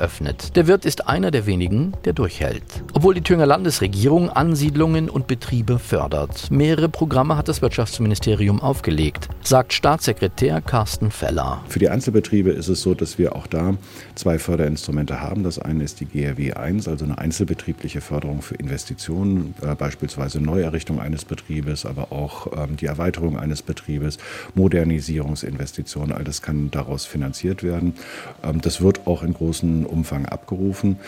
Der 0.54 0.66
Wirt 0.66 0.84
ist 0.84 1.08
einer 1.08 1.30
der 1.30 1.46
wenigen, 1.46 1.92
der 2.04 2.12
durchhält. 2.12 2.62
Obwohl 2.94 3.14
die 3.14 3.20
Thüringer 3.20 3.46
Landesregierung 3.46 4.30
Ansiedlungen 4.30 5.10
und 5.10 5.26
Betriebe 5.26 5.78
fördert. 5.78 6.50
Mehrere 6.50 6.88
Programme 6.88 7.36
hat 7.36 7.48
das 7.48 7.62
Wirtschaftsministerium 7.62 8.60
aufgelegt, 8.60 9.28
sagt 9.42 9.72
Staatssekretär 9.72 10.60
Carsten 10.60 11.10
Feller. 11.10 11.62
Für 11.68 11.78
die 11.78 11.88
Einzelbetriebe 11.88 12.50
ist 12.50 12.68
es 12.68 12.82
so, 12.82 12.94
dass 12.94 13.18
wir 13.18 13.34
auch 13.34 13.46
da 13.46 13.74
zwei 14.14 14.38
Förderinstrumente 14.38 15.20
haben. 15.20 15.42
Das 15.42 15.58
eine 15.58 15.84
ist 15.84 16.00
die 16.00 16.06
GRW 16.06 16.52
1, 16.52 16.88
also 16.88 17.04
eine 17.04 17.18
einzelbetriebliche 17.18 18.00
Förderung 18.00 18.42
für 18.42 18.54
Investitionen, 18.54 19.54
äh, 19.62 19.74
beispielsweise 19.74 20.40
Neuerrichtung 20.40 21.00
eines 21.00 21.24
Betriebes, 21.24 21.84
aber 21.86 22.12
auch 22.12 22.46
ähm, 22.56 22.76
die 22.76 22.86
Erweiterung 22.86 23.38
eines 23.38 23.62
Betriebes, 23.62 24.18
Modernisierungsinvestitionen. 24.54 26.12
All 26.12 26.24
das 26.24 26.42
kann 26.42 26.70
daraus 26.70 27.04
finanziert 27.04 27.62
werden. 27.62 27.94
Ähm, 28.42 28.60
das 28.60 28.80
wird 28.80 29.06
auch 29.06 29.22
in 29.22 29.34
großem 29.34 29.87
Umfang 29.88 30.26
abgerufen. 30.26 30.98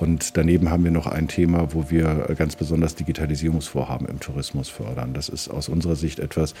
Und 0.00 0.38
daneben 0.38 0.70
haben 0.70 0.82
wir 0.82 0.90
noch 0.90 1.06
ein 1.06 1.28
Thema, 1.28 1.74
wo 1.74 1.90
wir 1.90 2.34
ganz 2.36 2.56
besonders 2.56 2.94
Digitalisierungsvorhaben 2.94 4.08
im 4.08 4.18
Tourismus 4.18 4.70
fördern. 4.70 5.12
Das 5.12 5.28
ist 5.28 5.48
aus 5.48 5.68
unserer 5.68 5.94
Sicht 5.94 6.20
etwas, 6.20 6.54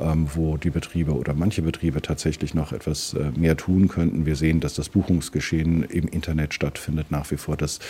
ähm, 0.00 0.28
wo 0.34 0.56
die 0.56 0.70
Betriebe 0.70 1.12
oder 1.12 1.34
manche 1.34 1.60
Betriebe 1.60 2.00
tatsächlich 2.00 2.54
noch 2.54 2.72
etwas 2.72 3.12
äh, 3.12 3.30
mehr 3.38 3.58
tun 3.58 3.88
könnten. 3.88 4.24
Wir 4.24 4.34
sehen, 4.34 4.60
dass 4.60 4.72
das 4.72 4.88
Buchungsgeschehen 4.88 5.82
im 5.82 6.08
Internet 6.08 6.54
stattfindet 6.54 7.10
nach 7.10 7.30
wie 7.30 7.36
vor, 7.36 7.58
dass 7.58 7.80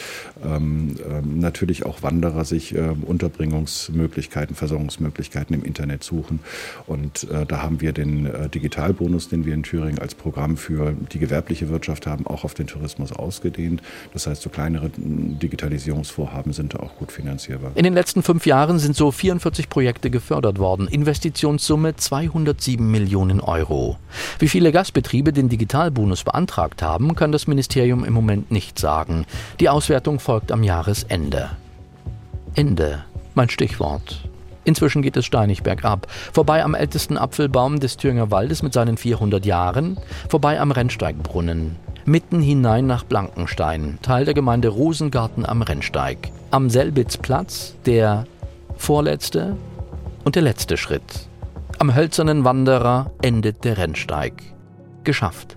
ähm, 0.44 0.96
natürlich 1.24 1.86
auch 1.86 2.02
Wanderer 2.02 2.44
sich 2.44 2.74
Unterbringungsmöglichkeiten, 2.76 4.56
Versorgungsmöglichkeiten 4.56 5.54
im 5.54 5.62
Internet 5.62 6.02
suchen. 6.02 6.40
Und 6.86 7.30
äh, 7.30 7.46
da 7.46 7.62
haben 7.62 7.80
wir 7.80 7.92
den 7.92 8.26
äh, 8.26 8.48
Digitalbonus, 8.48 9.28
den 9.28 9.44
wir 9.44 9.54
in 9.54 9.62
Thüringen 9.62 10.00
als 10.00 10.14
Programm 10.16 10.56
für 10.56 10.94
die 11.12 11.18
gewerbliche 11.18 11.68
Wirtschaft 11.68 12.06
haben, 12.06 12.26
auch 12.26 12.44
auf 12.44 12.54
den 12.54 12.66
Tourismus 12.66 13.12
ausgedehnt. 13.12 13.82
Das 14.12 14.26
heißt, 14.26 14.42
so 14.42 14.50
kleinere 14.50 14.90
Digitalisierungsvorhaben 14.96 16.52
sind 16.52 16.74
da 16.74 16.80
auch 16.80 16.96
gut 16.96 17.12
finanzierbar. 17.12 17.72
In 17.74 17.85
den 17.85 17.94
letzten 17.94 18.22
fünf 18.22 18.46
Jahren 18.46 18.78
sind 18.78 18.96
so 18.96 19.11
44 19.11 19.68
Projekte 19.68 20.11
gefördert 20.11 20.59
worden. 20.59 20.88
Investitionssumme 20.88 21.96
207 21.96 22.90
Millionen 22.90 23.40
Euro. 23.40 23.98
Wie 24.38 24.48
viele 24.48 24.72
Gastbetriebe 24.72 25.32
den 25.32 25.48
Digitalbonus 25.48 26.24
beantragt 26.24 26.82
haben, 26.82 27.14
kann 27.14 27.32
das 27.32 27.46
Ministerium 27.46 28.04
im 28.04 28.12
Moment 28.12 28.50
nicht 28.50 28.78
sagen. 28.78 29.26
Die 29.61 29.68
Auswertung 29.68 30.20
folgt 30.20 30.52
am 30.52 30.62
Jahresende. 30.62 31.50
Ende, 32.54 33.04
mein 33.35 33.50
Stichwort. 33.50 34.28
Inzwischen 34.64 35.02
geht 35.02 35.16
es 35.16 35.24
steinig 35.24 35.62
bergab. 35.62 36.09
Vorbei 36.32 36.64
am 36.64 36.74
ältesten 36.74 37.16
Apfelbaum 37.16 37.78
des 37.78 37.96
Thüringer 37.96 38.32
Waldes 38.32 38.62
mit 38.62 38.72
seinen 38.72 38.96
400 38.96 39.46
Jahren, 39.46 39.98
vorbei 40.28 40.61
am 40.61 40.72
Rennsteigbrunnen. 40.72 41.76
Mitten 42.08 42.40
hinein 42.40 42.86
nach 42.86 43.02
Blankenstein, 43.02 43.98
Teil 44.00 44.24
der 44.24 44.34
Gemeinde 44.34 44.68
Rosengarten 44.68 45.44
am 45.44 45.60
Rennsteig. 45.60 46.30
Am 46.52 46.70
Selbitzplatz 46.70 47.74
der 47.84 48.28
vorletzte 48.76 49.56
und 50.22 50.36
der 50.36 50.42
letzte 50.42 50.76
Schritt. 50.76 51.28
Am 51.80 51.96
hölzernen 51.96 52.44
Wanderer 52.44 53.10
endet 53.22 53.64
der 53.64 53.78
Rennsteig. 53.78 54.34
Geschafft. 55.02 55.56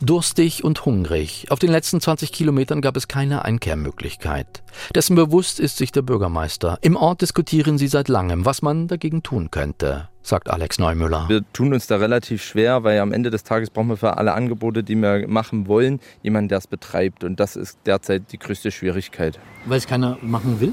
Durstig 0.00 0.62
und 0.62 0.84
hungrig. 0.84 1.46
Auf 1.50 1.58
den 1.58 1.72
letzten 1.72 2.00
20 2.00 2.30
Kilometern 2.30 2.80
gab 2.80 2.96
es 2.96 3.08
keine 3.08 3.44
Einkehrmöglichkeit. 3.44 4.62
Dessen 4.94 5.16
bewusst 5.16 5.58
ist 5.58 5.76
sich 5.78 5.90
der 5.90 6.02
Bürgermeister. 6.02 6.78
Im 6.82 6.94
Ort 6.94 7.20
diskutieren 7.22 7.78
sie 7.78 7.88
seit 7.88 8.06
langem, 8.06 8.44
was 8.44 8.62
man 8.62 8.86
dagegen 8.86 9.24
tun 9.24 9.50
könnte, 9.50 10.08
sagt 10.24 10.50
Alex 10.50 10.78
Neumüller. 10.78 11.26
Wir 11.28 11.42
tun 11.52 11.72
uns 11.74 11.86
da 11.86 11.96
relativ 11.96 12.42
schwer, 12.42 12.82
weil 12.82 12.98
am 12.98 13.12
Ende 13.12 13.30
des 13.30 13.44
Tages 13.44 13.70
brauchen 13.70 13.88
wir 13.88 13.96
für 13.96 14.16
alle 14.16 14.32
Angebote, 14.32 14.82
die 14.82 14.96
wir 14.96 15.28
machen 15.28 15.68
wollen, 15.68 16.00
jemanden, 16.22 16.48
der 16.48 16.58
es 16.58 16.66
betreibt. 16.66 17.24
Und 17.24 17.38
das 17.38 17.56
ist 17.56 17.78
derzeit 17.86 18.32
die 18.32 18.38
größte 18.38 18.70
Schwierigkeit. 18.70 19.38
Weil 19.66 19.78
es 19.78 19.86
keiner 19.86 20.18
machen 20.22 20.60
will? 20.60 20.72